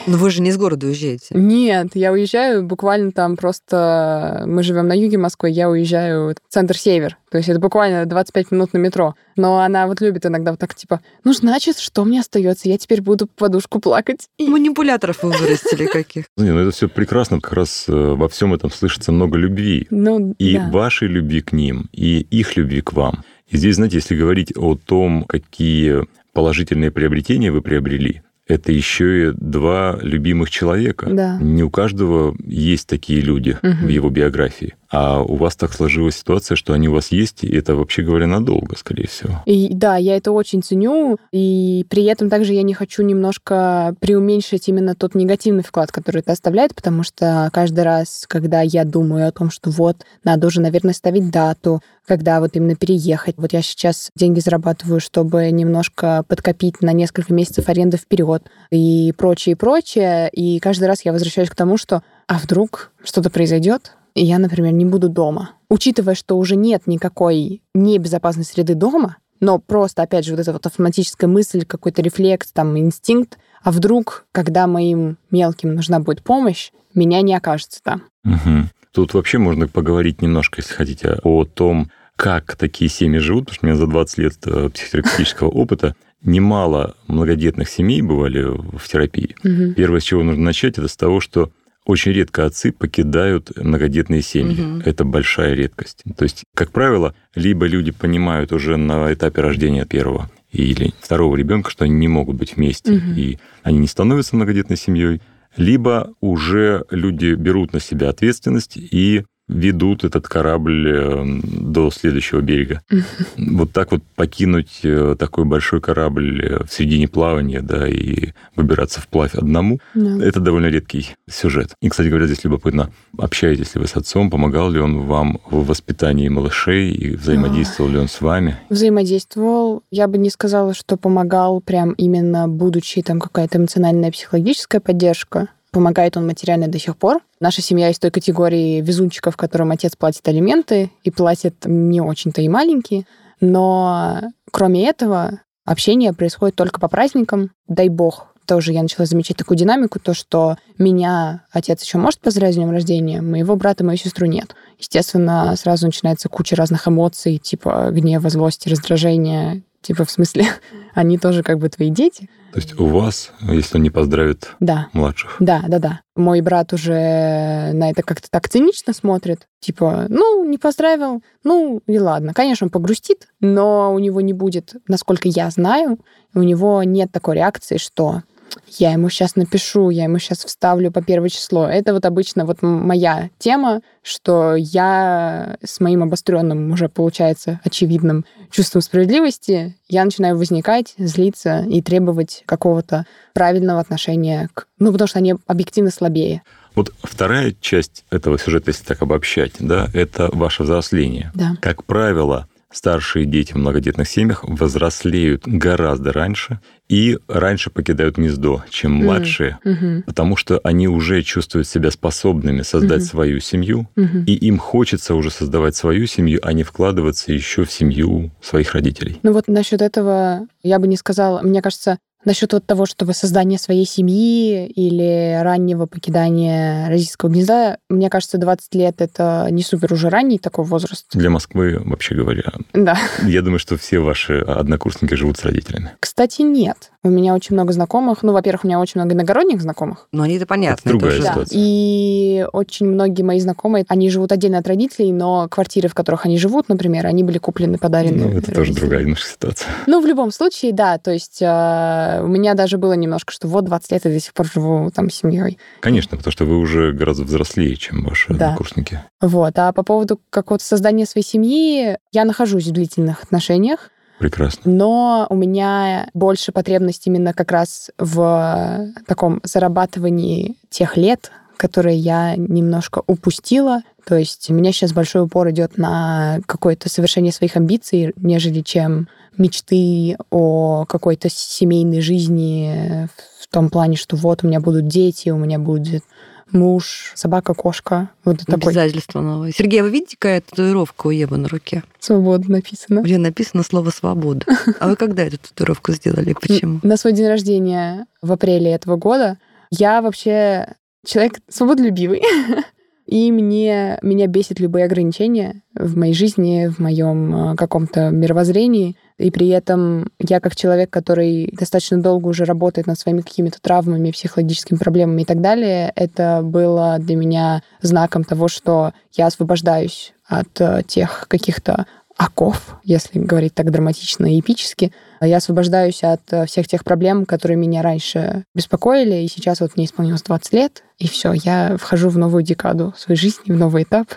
Но 0.07 0.17
вы 0.17 0.29
же 0.31 0.41
не 0.41 0.49
из 0.49 0.57
города 0.57 0.87
уезжаете. 0.87 1.27
Нет, 1.31 1.89
я 1.93 2.11
уезжаю 2.11 2.63
буквально 2.63 3.11
там 3.11 3.35
просто... 3.35 4.43
Мы 4.45 4.63
живем 4.63 4.87
на 4.87 4.97
юге 4.97 5.17
Москвы, 5.17 5.49
я 5.49 5.69
уезжаю 5.69 6.29
в 6.29 6.53
центр-север. 6.53 7.17
То 7.29 7.37
есть 7.37 7.49
это 7.49 7.59
буквально 7.59 8.05
25 8.05 8.51
минут 8.51 8.73
на 8.73 8.77
метро. 8.77 9.15
Но 9.35 9.59
она 9.59 9.87
вот 9.87 10.01
любит 10.01 10.25
иногда 10.25 10.51
вот 10.51 10.59
так 10.59 10.73
типа, 10.73 11.01
ну, 11.23 11.33
значит, 11.33 11.77
что 11.77 12.05
мне 12.05 12.21
остается? 12.21 12.69
Я 12.69 12.77
теперь 12.77 13.01
буду 13.01 13.27
в 13.27 13.29
подушку 13.29 13.79
плакать. 13.79 14.27
Манипуляторов 14.39 15.23
вы 15.23 15.31
вырастили 15.31 15.85
каких. 15.85 16.25
Не, 16.37 16.51
ну 16.51 16.59
это 16.59 16.71
все 16.71 16.87
прекрасно, 16.87 17.39
как 17.39 17.53
раз 17.53 17.85
э, 17.87 17.91
во 17.91 18.27
всем 18.29 18.53
этом 18.53 18.71
слышится 18.71 19.11
много 19.11 19.37
любви. 19.37 19.87
Ну, 19.89 20.33
И 20.39 20.57
да. 20.57 20.69
вашей 20.71 21.07
любви 21.07 21.41
к 21.41 21.51
ним, 21.51 21.89
и 21.91 22.21
их 22.21 22.55
любви 22.57 22.81
к 22.81 22.93
вам. 22.93 23.23
И 23.47 23.57
здесь, 23.57 23.75
знаете, 23.75 23.97
если 23.97 24.15
говорить 24.15 24.53
о 24.55 24.75
том, 24.75 25.23
какие 25.23 26.07
положительные 26.33 26.91
приобретения 26.91 27.51
вы 27.51 27.61
приобрели, 27.61 28.21
это 28.49 28.71
еще 28.73 29.29
и 29.29 29.31
два 29.33 29.97
любимых 30.01 30.49
человека. 30.49 31.05
Да. 31.09 31.37
Не 31.39 31.63
у 31.63 31.69
каждого 31.69 32.35
есть 32.45 32.87
такие 32.87 33.21
люди 33.21 33.57
Мгм. 33.61 33.85
в 33.85 33.87
его 33.87 34.09
биографии. 34.09 34.75
А 34.91 35.21
у 35.21 35.35
вас 35.35 35.55
так 35.55 35.73
сложилась 35.73 36.17
ситуация, 36.17 36.55
что 36.55 36.73
они 36.73 36.87
у 36.87 36.93
вас 36.93 37.11
есть, 37.11 37.43
и 37.43 37.55
это, 37.55 37.75
вообще 37.75 38.01
говоря, 38.01 38.27
надолго, 38.27 38.75
скорее 38.75 39.07
всего. 39.07 39.41
И 39.45 39.69
да, 39.71 39.97
я 39.97 40.17
это 40.17 40.31
очень 40.31 40.63
ценю, 40.63 41.17
и 41.31 41.85
при 41.89 42.05
этом 42.05 42.29
также 42.29 42.53
я 42.53 42.63
не 42.63 42.73
хочу 42.73 43.03
немножко 43.03 43.95
преуменьшить 43.99 44.67
именно 44.67 44.95
тот 44.95 45.13
негативный 45.13 45.63
вклад, 45.63 45.91
который 45.91 46.21
это 46.21 46.31
оставляет, 46.31 46.73
потому 46.75 47.03
что 47.03 47.49
каждый 47.53 47.83
раз, 47.83 48.25
когда 48.27 48.61
я 48.61 48.83
думаю 48.83 49.27
о 49.27 49.31
том, 49.31 49.51
что 49.51 49.69
вот, 49.69 49.97
надо 50.23 50.47
уже, 50.47 50.59
наверное, 50.59 50.93
ставить 50.93 51.29
дату, 51.29 51.81
когда 52.07 52.39
вот 52.39 52.55
именно 52.55 52.75
переехать. 52.75 53.35
Вот 53.37 53.53
я 53.53 53.61
сейчас 53.61 54.09
деньги 54.15 54.39
зарабатываю, 54.39 54.99
чтобы 54.99 55.51
немножко 55.51 56.23
подкопить 56.27 56.81
на 56.81 56.91
несколько 56.91 57.31
месяцев 57.31 57.69
аренды 57.69 57.97
вперед 57.97 58.43
и 58.71 59.13
прочее, 59.15 59.53
и 59.53 59.55
прочее. 59.55 60.29
И 60.31 60.59
каждый 60.59 60.85
раз 60.85 61.05
я 61.05 61.13
возвращаюсь 61.13 61.51
к 61.51 61.55
тому, 61.55 61.77
что 61.77 62.01
а 62.27 62.39
вдруг 62.39 62.91
что-то 63.03 63.29
произойдет, 63.29 63.93
и 64.15 64.23
я, 64.23 64.39
например, 64.39 64.73
не 64.73 64.85
буду 64.85 65.09
дома. 65.09 65.51
Учитывая, 65.69 66.15
что 66.15 66.37
уже 66.37 66.55
нет 66.55 66.87
никакой 66.87 67.61
небезопасной 67.73 68.45
среды 68.45 68.75
дома, 68.75 69.17
но 69.39 69.59
просто, 69.59 70.01
опять 70.01 70.25
же, 70.25 70.31
вот 70.31 70.41
эта 70.41 70.51
вот 70.51 70.65
автоматическая 70.65 71.29
мысль, 71.29 71.65
какой-то 71.65 72.01
рефлекс, 72.01 72.51
там, 72.51 72.77
инстинкт, 72.77 73.37
а 73.63 73.71
вдруг, 73.71 74.25
когда 74.31 74.67
моим 74.67 75.17
мелким 75.31 75.75
нужна 75.75 75.99
будет 75.99 76.23
помощь, 76.23 76.71
меня 76.93 77.21
не 77.21 77.35
окажется 77.35 77.79
там. 77.83 78.03
Мгм. 78.23 78.69
Тут 78.91 79.13
вообще 79.13 79.37
можно 79.37 79.67
поговорить 79.67 80.21
немножко, 80.21 80.61
если 80.61 80.73
хотите, 80.73 81.19
о 81.23 81.45
том, 81.45 81.89
как 82.15 82.55
такие 82.55 82.89
семьи 82.89 83.19
живут, 83.19 83.45
потому 83.45 83.55
что 83.55 83.65
у 83.65 83.69
меня 83.69 83.77
за 83.77 83.87
20 83.87 84.17
лет 84.17 84.33
э, 84.45 84.69
психотерапевтического 84.69 85.49
опыта 85.49 85.95
немало 86.21 86.95
многодетных 87.07 87.69
семей 87.69 88.01
бывали 88.01 88.41
в 88.43 88.85
терапии. 88.89 89.35
Мгм. 89.43 89.73
Первое, 89.73 90.01
с 90.01 90.03
чего 90.03 90.23
нужно 90.23 90.43
начать, 90.43 90.77
это 90.77 90.87
с 90.87 90.97
того, 90.97 91.21
что 91.21 91.51
очень 91.89 92.11
редко 92.11 92.45
отцы 92.45 92.71
покидают 92.71 93.51
многодетные 93.57 94.21
семьи. 94.21 94.61
Мгм. 94.61 94.83
Это 94.85 95.05
большая 95.05 95.55
редкость. 95.55 96.03
То 96.15 96.23
есть, 96.23 96.43
как 96.55 96.71
правило, 96.71 97.15
либо 97.33 97.65
люди 97.65 97.89
понимают 97.91 98.51
уже 98.51 98.77
на 98.77 99.11
этапе 99.11 99.41
рождения 99.41 99.85
первого 99.85 100.29
или 100.51 100.93
второго 101.01 101.35
ребенка, 101.35 101.71
что 101.71 101.85
они 101.85 101.95
не 101.95 102.07
могут 102.07 102.35
быть 102.35 102.55
вместе, 102.55 102.91
Мгм. 102.91 103.13
и 103.15 103.39
они 103.63 103.79
не 103.79 103.87
становятся 103.87 104.35
многодетной 104.35 104.77
семьей, 104.77 105.19
либо 105.57 106.13
уже 106.21 106.85
люди 106.91 107.33
берут 107.33 107.73
на 107.73 107.79
себя 107.79 108.09
ответственность 108.09 108.77
и 108.77 109.25
ведут 109.49 110.03
этот 110.03 110.27
корабль 110.27 110.87
э, 110.87 111.25
до 111.43 111.91
следующего 111.91 112.39
берега. 112.41 112.81
Вот 113.37 113.71
так 113.73 113.91
вот 113.91 114.03
покинуть 114.15 114.79
э, 114.83 115.15
такой 115.17 115.43
большой 115.43 115.81
корабль 115.81 116.41
э, 116.45 116.63
в 116.63 116.71
середине 116.71 117.07
плавания, 117.07 117.61
да, 117.61 117.87
и 117.87 118.29
выбираться 118.55 119.01
вплавь 119.01 119.33
одному, 119.33 119.79
Да. 119.95 120.23
это 120.23 120.39
довольно 120.39 120.67
редкий 120.67 121.15
сюжет. 121.29 121.71
И, 121.81 121.89
кстати 121.89 122.07
говоря, 122.07 122.27
здесь 122.27 122.43
любопытно, 122.43 122.91
общаетесь 123.17 123.75
ли 123.75 123.81
вы 123.81 123.87
с 123.87 123.95
отцом, 123.97 124.29
помогал 124.29 124.69
ли 124.69 124.79
он 124.79 124.99
вам 125.07 125.39
в 125.49 125.65
воспитании 125.65 126.29
малышей, 126.29 126.91
и 126.91 127.15
взаимодействовал 127.15 127.89
ли 127.89 127.97
он 127.97 128.07
с 128.07 128.21
вами? 128.21 128.57
Взаимодействовал. 128.69 129.83
Я 129.91 130.07
бы 130.07 130.17
не 130.17 130.29
сказала, 130.29 130.73
что 130.73 130.95
помогал 130.95 131.59
прям 131.61 131.91
именно 131.93 132.47
будучи 132.47 133.01
там 133.01 133.19
какая-то 133.19 133.57
эмоциональная 133.57 134.11
психологическая 134.11 134.79
поддержка. 134.79 135.49
Помогает 135.71 136.17
он 136.17 136.25
материально 136.25 136.67
до 136.67 136.79
сих 136.79 136.97
пор. 136.97 137.19
Наша 137.39 137.61
семья 137.61 137.89
из 137.89 137.99
той 137.99 138.11
категории 138.11 138.81
везунчиков, 138.81 139.37
которым 139.37 139.71
отец 139.71 139.95
платит 139.95 140.27
алименты, 140.27 140.91
и 141.03 141.11
платит 141.11 141.55
не 141.65 142.01
очень-то 142.01 142.41
и 142.41 142.49
маленькие. 142.49 143.05
Но 143.39 144.21
кроме 144.51 144.87
этого, 144.87 145.41
общение 145.65 146.13
происходит 146.13 146.55
только 146.55 146.79
по 146.79 146.87
праздникам. 146.87 147.51
Дай 147.67 147.89
бог, 147.89 148.27
тоже 148.49 148.73
я 148.73 148.81
начала 148.81 149.05
замечать 149.05 149.37
такую 149.37 149.59
динамику, 149.59 149.99
то, 149.99 150.15
что 150.15 150.57
меня 150.79 151.43
отец 151.51 151.83
еще 151.83 151.99
может 151.99 152.19
поздравить 152.19 152.55
с 152.55 152.57
днем 152.57 152.71
рождения, 152.71 153.21
моего 153.21 153.55
брата, 153.55 153.85
мою 153.85 153.97
сестру 153.97 154.25
нет. 154.25 154.55
Естественно, 154.79 155.55
сразу 155.55 155.85
начинается 155.85 156.29
куча 156.29 156.55
разных 156.55 156.87
эмоций, 156.87 157.37
типа 157.37 157.91
гнева, 157.91 158.27
злости, 158.29 158.67
раздражения. 158.67 159.61
Типа, 159.81 160.03
в 160.03 160.09
смысле, 160.09 160.47
они 160.95 161.19
тоже 161.19 161.43
как 161.43 161.59
бы 161.59 161.69
твои 161.69 161.91
дети. 161.91 162.27
То 162.51 162.59
есть 162.59 162.79
у 162.79 162.87
вас, 162.87 163.31
если 163.41 163.77
он 163.77 163.83
не 163.83 163.89
поздравит 163.89 164.55
Да, 164.59 164.87
младших, 164.93 165.35
да, 165.39 165.63
да, 165.67 165.79
да. 165.79 166.01
Мой 166.15 166.41
брат 166.41 166.73
уже 166.73 167.71
на 167.73 167.89
это 167.91 168.03
как-то 168.03 168.27
так 168.29 168.49
цинично 168.49 168.93
смотрит. 168.93 169.47
Типа, 169.59 170.05
ну, 170.09 170.43
не 170.43 170.57
поздравил, 170.57 171.21
ну 171.43 171.81
и 171.85 171.99
ладно. 171.99 172.33
Конечно, 172.33 172.65
он 172.65 172.71
погрустит, 172.71 173.27
но 173.39 173.93
у 173.93 173.99
него 173.99 174.21
не 174.21 174.33
будет, 174.33 174.75
насколько 174.87 175.27
я 175.27 175.49
знаю, 175.49 175.99
у 176.33 176.41
него 176.41 176.83
нет 176.83 177.11
такой 177.11 177.35
реакции, 177.35 177.77
что 177.77 178.23
я 178.67 178.93
ему 178.93 179.09
сейчас 179.09 179.35
напишу, 179.35 179.89
я 179.89 180.03
ему 180.03 180.19
сейчас 180.19 180.45
вставлю 180.45 180.91
по 180.91 181.01
первое 181.01 181.29
число. 181.29 181.67
Это 181.67 181.93
вот 181.93 182.05
обычно 182.05 182.45
вот 182.45 182.61
моя 182.61 183.29
тема, 183.37 183.81
что 184.03 184.55
я 184.55 185.57
с 185.63 185.79
моим 185.79 186.03
обостренным 186.03 186.71
уже, 186.71 186.89
получается, 186.89 187.59
очевидным 187.63 188.25
чувством 188.51 188.81
справедливости, 188.81 189.75
я 189.87 190.03
начинаю 190.03 190.37
возникать, 190.37 190.93
злиться 190.97 191.65
и 191.67 191.81
требовать 191.81 192.43
какого-то 192.45 193.05
правильного 193.33 193.79
отношения 193.79 194.49
к... 194.53 194.65
Ну, 194.79 194.91
потому 194.91 195.07
что 195.07 195.19
они 195.19 195.35
объективно 195.47 195.91
слабее. 195.91 196.41
Вот 196.75 196.93
вторая 197.03 197.55
часть 197.59 198.05
этого 198.11 198.37
сюжета, 198.37 198.71
если 198.71 198.83
так 198.83 199.01
обобщать, 199.01 199.53
да, 199.59 199.89
это 199.93 200.29
ваше 200.31 200.63
взросление. 200.63 201.31
Да. 201.33 201.55
Как 201.61 201.83
правило, 201.83 202.47
старшие 202.71 203.25
дети 203.25 203.53
в 203.53 203.57
многодетных 203.57 204.07
семьях 204.07 204.43
взрослеют 204.43 205.43
гораздо 205.47 206.11
раньше 206.13 206.59
и 206.87 207.17
раньше 207.27 207.69
покидают 207.69 208.17
гнездо, 208.17 208.63
чем 208.69 208.93
младшие, 208.93 209.59
Мгм. 209.63 210.03
потому 210.03 210.35
что 210.35 210.59
они 210.63 210.87
уже 210.87 211.21
чувствуют 211.23 211.67
себя 211.67 211.91
способными 211.91 212.61
создать 212.61 213.01
Мгм. 213.01 213.07
свою 213.07 213.39
семью, 213.39 213.87
Мгм. 213.95 214.23
и 214.25 214.33
им 214.33 214.57
хочется 214.57 215.15
уже 215.15 215.29
создавать 215.31 215.75
свою 215.75 216.05
семью, 216.07 216.39
а 216.43 216.53
не 216.53 216.63
вкладываться 216.63 217.31
еще 217.31 217.63
в 217.65 217.71
семью 217.71 218.31
своих 218.41 218.73
родителей. 218.73 219.19
Ну 219.23 219.33
вот 219.33 219.47
насчет 219.47 219.81
этого 219.81 220.47
я 220.63 220.79
бы 220.79 220.87
не 220.87 220.97
сказала. 220.97 221.41
Мне 221.41 221.61
кажется, 221.61 221.97
насчет 222.25 222.53
вот 222.53 222.65
того, 222.65 222.85
что 222.85 223.11
создание 223.13 223.57
своей 223.59 223.85
семьи 223.85 224.67
или 224.67 225.39
раннего 225.41 225.85
покидания 225.85 226.87
родительского 226.89 227.29
гнезда, 227.29 227.77
мне 227.89 228.09
кажется, 228.09 228.37
20 228.37 228.75
лет 228.75 229.01
это 229.01 229.47
не 229.51 229.63
супер 229.63 229.93
уже 229.93 230.09
ранний 230.09 230.39
такой 230.39 230.65
возраст. 230.65 231.07
Для 231.13 231.29
Москвы, 231.29 231.79
вообще 231.83 232.15
говоря, 232.15 232.51
Да. 232.73 232.97
я 233.23 233.41
думаю, 233.41 233.59
что 233.59 233.77
все 233.77 233.99
ваши 233.99 234.39
однокурсники 234.39 235.13
живут 235.13 235.37
с 235.37 235.43
родителями. 235.45 235.91
Кстати, 235.99 236.41
нет. 236.41 236.91
У 237.01 237.09
меня 237.09 237.33
очень 237.33 237.53
много 237.55 237.71
знакомых. 237.71 238.23
Ну, 238.23 238.33
во-первых, 238.33 238.65
у 238.65 238.67
меня 238.67 238.77
очень 238.79 238.99
много 238.99 239.15
иногородних 239.15 239.61
знакомых. 239.61 240.07
Ну, 240.11 240.23
они 240.23 240.35
это 240.35 240.45
понятно. 240.45 240.89
Это 240.89 240.97
другая 240.99 241.21
Да. 241.21 241.31
ситуация. 241.31 241.57
И 241.61 242.45
очень 242.51 242.87
многие 242.87 243.21
мои 243.23 243.39
знакомые, 243.39 243.85
они 243.87 244.09
живут 244.09 244.33
отдельно 244.33 244.57
от 244.57 244.67
родителей, 244.67 245.13
но 245.13 245.47
квартиры, 245.47 245.87
в 245.87 245.93
которых 245.93 246.25
они 246.25 246.37
живут, 246.37 246.67
например, 246.67 247.05
они 247.05 247.23
были 247.23 247.37
куплены, 247.37 247.77
подарены. 247.77 248.25
Ну, 248.25 248.37
это 248.37 248.51
тоже 248.53 248.73
другая 248.73 249.03
немножко 249.03 249.29
ситуация. 249.29 249.69
Ну, 249.87 250.01
в 250.01 250.05
любом 250.05 250.31
случае, 250.31 250.73
да. 250.73 250.97
То 250.97 251.11
есть 251.11 251.41
э, 251.41 252.21
у 252.21 252.27
меня 252.27 252.53
даже 252.53 252.77
было 252.77 252.93
немножко, 252.93 253.31
что 253.31 253.47
вот 253.47 253.63
20 253.63 253.91
лет 253.93 254.03
я 254.03 254.11
до 254.11 254.19
сих 254.19 254.33
пор 254.33 254.47
живу 254.53 254.91
там 254.93 255.09
с 255.09 255.15
семьей. 255.15 255.57
Конечно, 255.79 256.17
потому 256.17 256.33
что 256.33 256.43
вы 256.43 256.57
уже 256.57 256.91
гораздо 256.91 257.23
взрослее, 257.23 257.77
чем 257.77 258.03
ваши 258.03 258.33
Да. 258.33 258.47
однокурсники. 258.47 259.01
Вот. 259.21 259.57
А 259.57 259.71
по 259.71 259.83
поводу 259.83 260.19
какого-то 260.29 260.65
создания 260.65 261.05
своей 261.05 261.25
семьи, 261.25 261.97
я 262.11 262.25
нахожусь 262.25 262.67
в 262.67 262.71
длительных 262.73 263.23
отношениях, 263.23 263.89
Прекрасно. 264.19 264.69
но 264.69 265.27
у 265.29 265.35
меня 265.35 266.09
больше 266.13 266.51
потребность 266.51 267.07
именно 267.07 267.33
как 267.33 267.51
раз 267.51 267.89
в 267.97 268.89
таком 269.07 269.39
зарабатывании 269.43 270.57
тех 270.69 270.97
лет, 270.97 271.31
которые 271.57 271.97
я 271.97 272.35
немножко 272.35 273.01
упустила. 273.07 273.81
То 274.05 274.15
есть 274.15 274.49
у 274.49 274.53
меня 274.53 274.71
сейчас 274.71 274.93
большой 274.93 275.23
упор 275.23 275.49
идет 275.49 275.77
на 275.77 276.39
какое-то 276.45 276.89
совершение 276.89 277.31
своих 277.31 277.55
амбиций, 277.55 278.13
нежели 278.17 278.61
чем 278.61 279.07
мечты 279.37 280.17
о 280.29 280.85
какой-то 280.85 281.29
семейной 281.29 282.01
жизни 282.01 283.07
в 283.41 283.47
том 283.47 283.69
плане, 283.69 283.97
что 283.97 284.15
вот 284.15 284.43
у 284.43 284.47
меня 284.47 284.59
будут 284.59 284.87
дети, 284.87 285.29
у 285.29 285.37
меня 285.37 285.59
будет 285.59 286.03
муж, 286.51 287.11
собака, 287.15 287.53
кошка. 287.53 288.09
Вот 288.25 288.39
такой 288.45 288.71
Обязательство 288.71 289.21
новое. 289.21 289.51
Сергей, 289.51 289.81
а 289.81 289.83
вы 289.83 289.89
видите, 289.89 290.15
какая 290.17 290.41
татуировка 290.41 291.07
у 291.07 291.11
Евы 291.11 291.37
на 291.37 291.47
руке? 291.47 291.83
свобода 291.99 292.49
написано. 292.51 293.01
Где 293.01 293.17
написано 293.17 293.63
слово 293.63 293.89
«свобода». 293.91 294.45
А 294.79 294.87
вы 294.87 294.95
когда 294.95 295.23
эту 295.23 295.37
татуировку 295.37 295.91
сделали? 295.91 296.33
Почему? 296.33 296.79
На 296.83 296.97
свой 296.97 297.13
день 297.13 297.27
рождения 297.27 298.07
в 298.21 298.31
апреле 298.31 298.71
этого 298.71 298.95
года 298.95 299.37
я 299.69 300.01
вообще 300.01 300.75
человек 301.05 301.39
свободолюбивый. 301.49 302.23
И 303.05 303.31
мне, 303.31 303.97
меня 304.03 304.27
бесит 304.27 304.59
любые 304.59 304.85
ограничения 304.85 305.63
в 305.73 305.97
моей 305.97 306.13
жизни, 306.13 306.67
в 306.67 306.77
моем 306.77 307.53
э, 307.53 307.55
каком-то 307.55 308.11
мировоззрении. 308.11 308.97
И 309.19 309.31
при 309.31 309.49
этом 309.49 310.11
я 310.19 310.39
как 310.39 310.55
человек, 310.55 310.89
который 310.89 311.51
достаточно 311.51 312.01
долго 312.01 312.29
уже 312.29 312.45
работает 312.45 312.87
над 312.87 312.97
своими 312.97 313.21
какими-то 313.21 313.59
травмами, 313.61 314.11
психологическими 314.11 314.77
проблемами 314.77 315.23
и 315.23 315.25
так 315.25 315.41
далее, 315.41 315.91
это 315.95 316.39
было 316.41 316.97
для 316.99 317.17
меня 317.17 317.61
знаком 317.81 318.23
того, 318.23 318.47
что 318.47 318.93
я 319.11 319.27
освобождаюсь 319.27 320.13
от 320.25 320.61
э, 320.61 320.83
тех 320.87 321.25
каких-то 321.27 321.85
оков, 322.15 322.77
если 322.83 323.19
говорить 323.19 323.53
так 323.53 323.71
драматично 323.71 324.25
и 324.25 324.39
эпически. 324.39 324.93
Я 325.21 325.37
освобождаюсь 325.37 326.01
от 326.03 326.21
э, 326.31 326.45
всех 326.45 326.67
тех 326.67 326.85
проблем, 326.85 327.25
которые 327.25 327.57
меня 327.57 327.81
раньше 327.81 328.45
беспокоили, 328.55 329.17
и 329.17 329.27
сейчас 329.27 329.59
вот 329.59 329.75
мне 329.75 329.85
исполнилось 329.85 330.23
20 330.23 330.53
лет, 330.53 330.83
и 330.97 331.09
все, 331.09 331.33
я 331.33 331.75
вхожу 331.77 332.07
в 332.07 332.17
новую 332.17 332.43
декаду 332.43 332.93
своей 332.97 333.19
жизни, 333.19 333.51
в 333.51 333.57
новый 333.57 333.83
этап. 333.83 334.07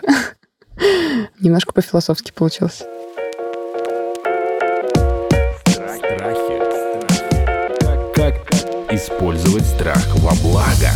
Немножко 1.41 1.73
по-философски 1.73 2.31
получилось. 2.31 2.83
Использовать 9.43 9.65
страх 9.65 10.15
во 10.17 10.31
благо? 10.41 10.89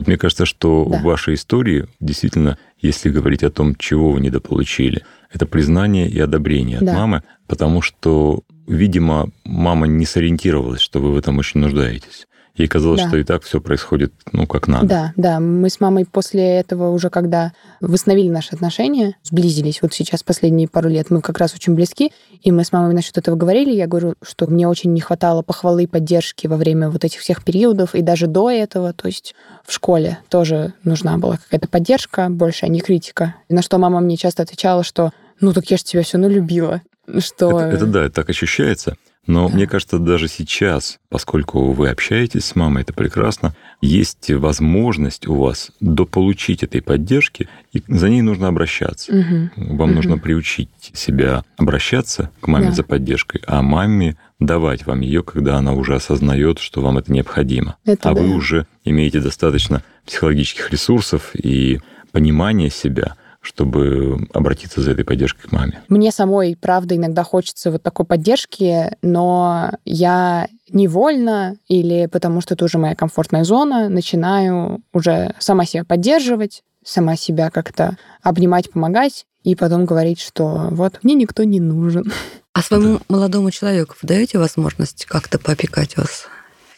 Мне 0.00 0.16
кажется, 0.18 0.46
что 0.46 0.84
Да. 0.84 0.98
в 0.98 1.02
вашей 1.02 1.34
истории 1.34 1.86
действительно, 2.00 2.58
если 2.80 3.08
говорить 3.08 3.44
о 3.44 3.50
том, 3.50 3.76
чего 3.76 4.10
вы 4.12 4.20
недополучили, 4.20 5.04
это 5.32 5.46
признание 5.46 6.08
и 6.08 6.18
одобрение 6.18 6.78
от 6.78 6.84
Да. 6.84 6.94
мамы, 6.94 7.22
потому 7.46 7.82
что, 7.82 8.40
видимо, 8.66 9.30
мама 9.44 9.86
не 9.86 10.04
сориентировалась, 10.04 10.80
что 10.80 11.00
вы 11.00 11.12
в 11.12 11.16
этом 11.16 11.38
очень 11.38 11.60
нуждаетесь. 11.60 12.26
Ей 12.54 12.68
казалось, 12.68 13.00
Да. 13.00 13.08
что 13.08 13.16
и 13.16 13.24
так 13.24 13.42
все 13.44 13.60
происходит, 13.60 14.12
ну, 14.30 14.46
как 14.46 14.68
надо. 14.68 14.86
Да, 14.86 15.12
да, 15.16 15.40
мы 15.40 15.70
с 15.70 15.80
мамой 15.80 16.04
после 16.04 16.58
этого 16.58 16.90
уже, 16.90 17.08
когда 17.08 17.52
восстановили 17.80 18.28
наши 18.28 18.54
отношения, 18.54 19.16
сблизились, 19.22 19.80
вот 19.80 19.94
сейчас 19.94 20.22
последние 20.22 20.68
пару 20.68 20.90
лет 20.90 21.10
мы 21.10 21.22
как 21.22 21.38
раз 21.38 21.54
очень 21.54 21.74
близки, 21.74 22.12
и 22.42 22.52
мы 22.52 22.64
с 22.64 22.72
мамой 22.72 22.94
насчет 22.94 23.16
этого 23.16 23.36
говорили, 23.36 23.72
я 23.72 23.86
говорю, 23.86 24.14
что 24.22 24.46
мне 24.46 24.68
очень 24.68 24.92
не 24.92 25.00
хватало 25.00 25.40
похвалы 25.42 25.84
и 25.84 25.86
поддержки 25.86 26.46
во 26.46 26.58
время 26.58 26.90
вот 26.90 27.04
этих 27.04 27.20
всех 27.20 27.42
периодов, 27.42 27.94
и 27.94 28.02
даже 28.02 28.26
до 28.26 28.50
этого, 28.50 28.92
то 28.92 29.06
есть 29.06 29.34
в 29.66 29.72
школе 29.72 30.18
тоже 30.28 30.74
нужна 30.84 31.16
была 31.16 31.38
какая-то 31.38 31.68
поддержка 31.68 32.28
больше, 32.28 32.66
а 32.66 32.68
не 32.68 32.80
критика. 32.80 33.34
На 33.48 33.62
что 33.62 33.78
мама 33.78 34.00
мне 34.00 34.18
часто 34.18 34.42
отвечала, 34.42 34.84
что 34.84 35.12
ну 35.40 35.54
так 35.54 35.70
я 35.70 35.78
же 35.78 35.84
тебя 35.84 36.02
все 36.02 36.18
равно 36.18 36.28
любила. 36.34 36.82
Что... 37.18 37.60
Это, 37.60 37.76
это 37.76 37.86
да, 37.86 38.04
это 38.04 38.14
так 38.14 38.30
ощущается. 38.30 38.96
Но 39.26 39.48
Да. 39.48 39.54
мне 39.54 39.66
кажется, 39.68 39.98
даже 39.98 40.26
сейчас, 40.26 40.98
поскольку 41.08 41.70
вы 41.72 41.88
общаетесь 41.90 42.44
с 42.44 42.56
мамой, 42.56 42.82
это 42.82 42.92
прекрасно, 42.92 43.54
есть 43.80 44.30
возможность 44.32 45.28
у 45.28 45.34
вас 45.36 45.70
дополучить 45.80 46.64
этой 46.64 46.82
поддержки, 46.82 47.48
и 47.72 47.82
за 47.86 48.08
ней 48.08 48.20
нужно 48.22 48.48
обращаться. 48.48 49.12
Мгм. 49.14 49.52
Вам 49.56 49.88
Мгм. 49.90 49.94
нужно 49.96 50.18
приучить 50.18 50.70
себя 50.92 51.44
обращаться 51.56 52.30
к 52.40 52.48
маме 52.48 52.66
Да. 52.66 52.72
за 52.72 52.82
поддержкой, 52.82 53.42
а 53.46 53.62
маме 53.62 54.16
давать 54.40 54.86
вам 54.86 55.00
ее, 55.00 55.22
когда 55.22 55.56
она 55.56 55.72
уже 55.72 55.94
осознает, 55.94 56.58
что 56.58 56.80
вам 56.80 56.98
это 56.98 57.12
необходимо. 57.12 57.76
Это 57.84 58.10
а 58.10 58.14
да. 58.14 58.22
вы 58.22 58.34
уже 58.34 58.66
имеете 58.84 59.20
достаточно 59.20 59.84
психологических 60.04 60.70
ресурсов 60.72 61.30
и 61.34 61.80
понимания 62.10 62.70
себя, 62.70 63.14
чтобы 63.42 64.28
обратиться 64.32 64.80
за 64.80 64.92
этой 64.92 65.04
поддержкой 65.04 65.48
к 65.48 65.52
маме. 65.52 65.82
Мне 65.88 66.12
самой, 66.12 66.56
правда, 66.58 66.96
иногда 66.96 67.24
хочется 67.24 67.70
вот 67.70 67.82
такой 67.82 68.06
поддержки, 68.06 68.96
но 69.02 69.72
я 69.84 70.48
невольно 70.70 71.56
или 71.68 72.06
потому 72.06 72.40
что 72.40 72.54
это 72.54 72.64
уже 72.64 72.78
моя 72.78 72.94
комфортная 72.94 73.44
зона, 73.44 73.88
начинаю 73.88 74.80
уже 74.92 75.34
сама 75.38 75.66
себя 75.66 75.84
поддерживать, 75.84 76.62
сама 76.84 77.16
себя 77.16 77.50
как-то 77.50 77.98
обнимать, 78.22 78.70
помогать, 78.70 79.26
и 79.42 79.56
потом 79.56 79.86
говорить, 79.86 80.20
что 80.20 80.68
вот 80.70 81.00
мне 81.02 81.14
никто 81.14 81.42
не 81.42 81.60
нужен. 81.60 82.12
А 82.52 82.62
своему 82.62 83.00
молодому 83.08 83.50
человеку 83.50 83.96
вы 84.00 84.06
даете 84.06 84.38
возможность 84.38 85.04
как-то 85.06 85.38
поопекать 85.38 85.96
вас 85.96 86.26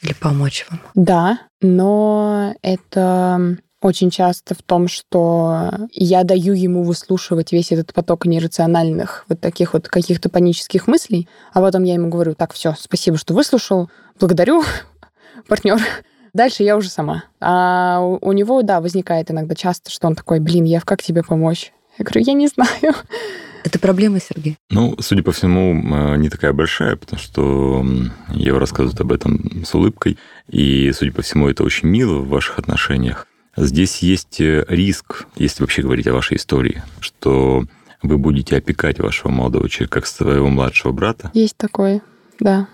или 0.00 0.14
помочь 0.14 0.66
вам? 0.70 0.81
Да, 0.94 1.40
но 1.61 2.55
это 2.62 3.59
очень 3.85 4.11
часто 4.11 4.55
в 4.55 4.62
том, 4.62 4.88
что 4.88 5.70
я 5.92 6.25
даю 6.25 6.55
ему 6.55 6.85
выслушивать 6.85 7.53
весь 7.53 7.70
этот 7.70 7.92
поток 7.92 8.25
нерациональных 8.25 9.27
вот 9.29 9.40
таких 9.40 9.75
вот 9.75 9.88
каких-то 9.88 10.31
панических 10.31 10.87
мыслей, 10.87 11.29
а 11.53 11.61
потом 11.61 11.83
я 11.83 11.92
ему 11.92 12.09
говорю, 12.09 12.35
так, 12.35 12.55
все, 12.55 12.75
спасибо, 12.79 13.18
что 13.18 13.35
выслушал, 13.35 13.90
благодарю, 14.18 14.64
партнер. 15.49 15.79
Дальше 16.33 16.62
я 16.62 16.79
уже 16.79 16.88
сама. 16.88 17.25
А 17.40 18.01
у, 18.01 18.33
него, 18.33 18.62
да, 18.62 18.81
возникает 18.81 19.31
иногда 19.31 19.55
часто, 19.55 19.90
что 19.90 20.07
он 20.07 20.16
такой, 20.16 20.40
блин, 20.40 20.64
Ев, 20.64 20.87
как 20.87 21.03
тебе 21.03 21.23
помочь? 21.23 21.73
Я 21.99 22.07
говорю, 22.07 22.23
я 22.27 22.33
не 22.33 22.49
знаю. 22.49 22.94
Это 23.64 23.79
проблема, 23.79 24.18
Сергей? 24.18 24.57
Ну, 24.70 24.97
судя 24.99 25.23
по 25.23 25.33
всему, 25.33 25.75
э, 25.75 26.16
не 26.16 26.31
такая 26.31 26.53
большая, 26.53 26.97
потому 26.97 27.20
что 27.20 27.85
Ева 28.29 28.59
рассказывает 28.59 29.01
об 29.01 29.12
этом 29.12 29.64
с 29.64 29.75
улыбкой, 29.75 30.18
и, 30.49 30.90
судя 30.92 31.12
по 31.12 31.23
всему, 31.23 31.49
это 31.49 31.64
очень 31.64 31.88
мило 31.88 32.18
в 32.18 32.29
ваших 32.29 32.59
отношениях. 32.59 33.27
Здесь 33.56 33.98
есть 33.98 34.40
э, 34.40 34.64
риск, 34.68 35.26
если 35.36 35.62
вообще 35.62 35.82
говорить 35.82 36.06
о 36.06 36.12
вашей 36.12 36.36
истории, 36.36 36.82
что 37.00 37.64
вы 38.02 38.18
будете 38.18 38.56
опекать 38.56 38.98
вашего 38.98 39.30
молодого 39.30 39.68
человека 39.68 40.00
как 40.00 40.06
своего 40.06 40.48
младшего 40.48 40.92
брата, 40.92 41.30
Есть 41.34 41.56
такое. 41.56 42.02
Да. 42.40 42.68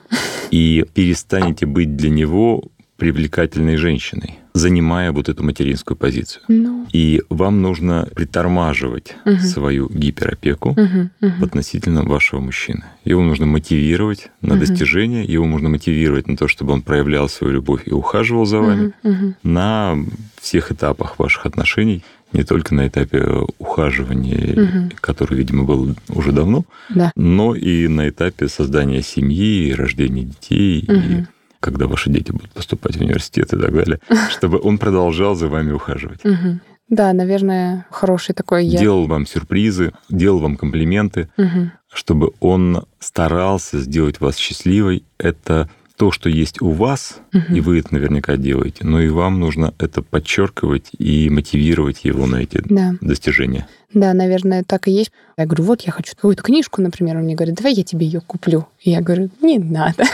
И 0.51 0.85
перестанете 0.95 1.67
быть 1.67 1.97
для 1.97 2.11
него 2.11 2.65
привлекательной 3.01 3.77
женщиной, 3.77 4.35
занимая 4.53 5.11
вот 5.11 5.31
эту 5.31 5.43
материнскую 5.43 5.97
позицию. 5.97 6.43
Ну. 6.49 6.87
И 6.93 7.23
вам 7.31 7.63
нужно 7.63 8.07
притормаживать 8.15 9.17
Мгм. 9.25 9.39
свою 9.39 9.89
гиперопеку 9.89 10.75
Мгм, 10.79 11.11
мгм. 11.23 11.45
относительно 11.45 12.03
вашего 12.03 12.41
мужчины. 12.41 12.85
Его 13.07 13.23
нужно 13.23 13.47
мотивировать 13.47 14.31
на 14.43 14.55
Мгм. 14.55 14.61
достижение, 14.61 15.25
его 15.25 15.47
нужно 15.47 15.71
мотивировать 15.71 16.29
на 16.29 16.37
то, 16.37 16.47
чтобы 16.47 16.75
он 16.75 16.83
проявлял 16.83 17.29
свою 17.31 17.55
любовь 17.55 17.83
и 17.87 17.93
ухаживал 17.93 18.45
за 18.45 18.59
вами 18.59 18.93
Мгм, 19.03 19.13
мгм. 19.13 19.35
на 19.43 19.97
всех 20.41 20.71
этапах 20.71 21.19
ваших 21.19 21.47
отношений, 21.47 22.03
не 22.35 22.45
только 22.45 22.75
на 22.75 22.87
этапе 22.87 23.25
ухаживания, 23.59 24.61
Мгм. 24.61 24.91
который, 25.01 25.39
видимо, 25.39 25.65
был 25.65 25.95
уже 26.11 26.33
давно, 26.33 26.65
Да. 26.91 27.13
но 27.17 27.55
и 27.55 27.89
на 27.89 28.11
этапе 28.11 28.47
создания 28.49 29.01
семьи, 29.03 29.73
рождения 29.73 30.25
детей, 30.25 30.81
и 30.81 30.93
Мгм. 30.93 31.27
Когда 31.61 31.87
ваши 31.87 32.11
дети 32.11 32.33
будут 32.33 32.51
поступать 32.53 32.97
в 32.97 33.01
университет 33.01 33.53
и 33.53 33.59
так 33.59 33.73
далее, 33.73 34.01
чтобы 34.31 34.59
он 34.63 34.79
продолжал 34.79 35.35
за 35.35 35.49
вами 35.49 35.73
ухаживать. 35.73 36.25
Мгм. 36.25 36.61
Да, 36.89 37.13
наверное, 37.13 37.87
хороший 37.91 38.35
такой 38.35 38.67
я. 38.67 38.79
Делал 38.81 39.07
вам 39.07 39.25
сюрпризы, 39.27 39.93
делал 40.09 40.41
вам 40.41 40.57
комплименты, 40.57 41.29
Мгм. 41.37 41.71
чтобы 41.93 42.33
он 42.41 42.85
старался 42.99 43.79
сделать 43.79 44.21
вас 44.21 44.37
счастливой. 44.37 45.05
Это 45.17 45.69
то, 45.97 46.11
что 46.11 46.29
есть 46.31 46.61
у 46.63 46.71
вас, 46.71 47.19
Мгм. 47.33 47.55
и 47.55 47.61
вы 47.61 47.79
это 47.79 47.93
наверняка 47.95 48.37
делаете, 48.39 48.85
но 48.87 49.01
и 49.03 49.09
вам 49.09 49.39
нужно 49.39 49.75
это 49.79 50.03
подчеркивать 50.03 50.89
и 50.99 51.29
мотивировать 51.31 52.05
его 52.05 52.27
на 52.27 52.37
эти 52.37 52.63
Да. 52.65 52.95
достижения. 53.03 53.69
Да, 53.93 54.15
наверное, 54.15 54.65
так 54.65 54.89
и 54.89 54.93
есть. 54.93 55.13
Я 55.37 55.45
говорю, 55.47 55.65
вот 55.65 55.83
я 55.83 55.93
хочу 55.93 56.15
какую-то 56.17 56.43
книжку, 56.43 56.81
например, 56.81 57.19
он 57.19 57.25
мне 57.25 57.35
говорит, 57.35 57.55
давай 57.57 57.75
я 57.75 57.85
тебе 57.85 58.07
ее 58.07 58.21
куплю. 58.21 58.67
И 58.81 58.91
я 58.91 59.01
говорю, 59.03 59.29
не 59.43 59.59
надо. 59.59 60.05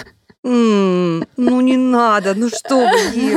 Ну 0.47 1.61
не 1.61 1.77
надо, 1.77 2.35
ну 2.35 2.49
что 2.49 2.77
вы? 2.77 3.37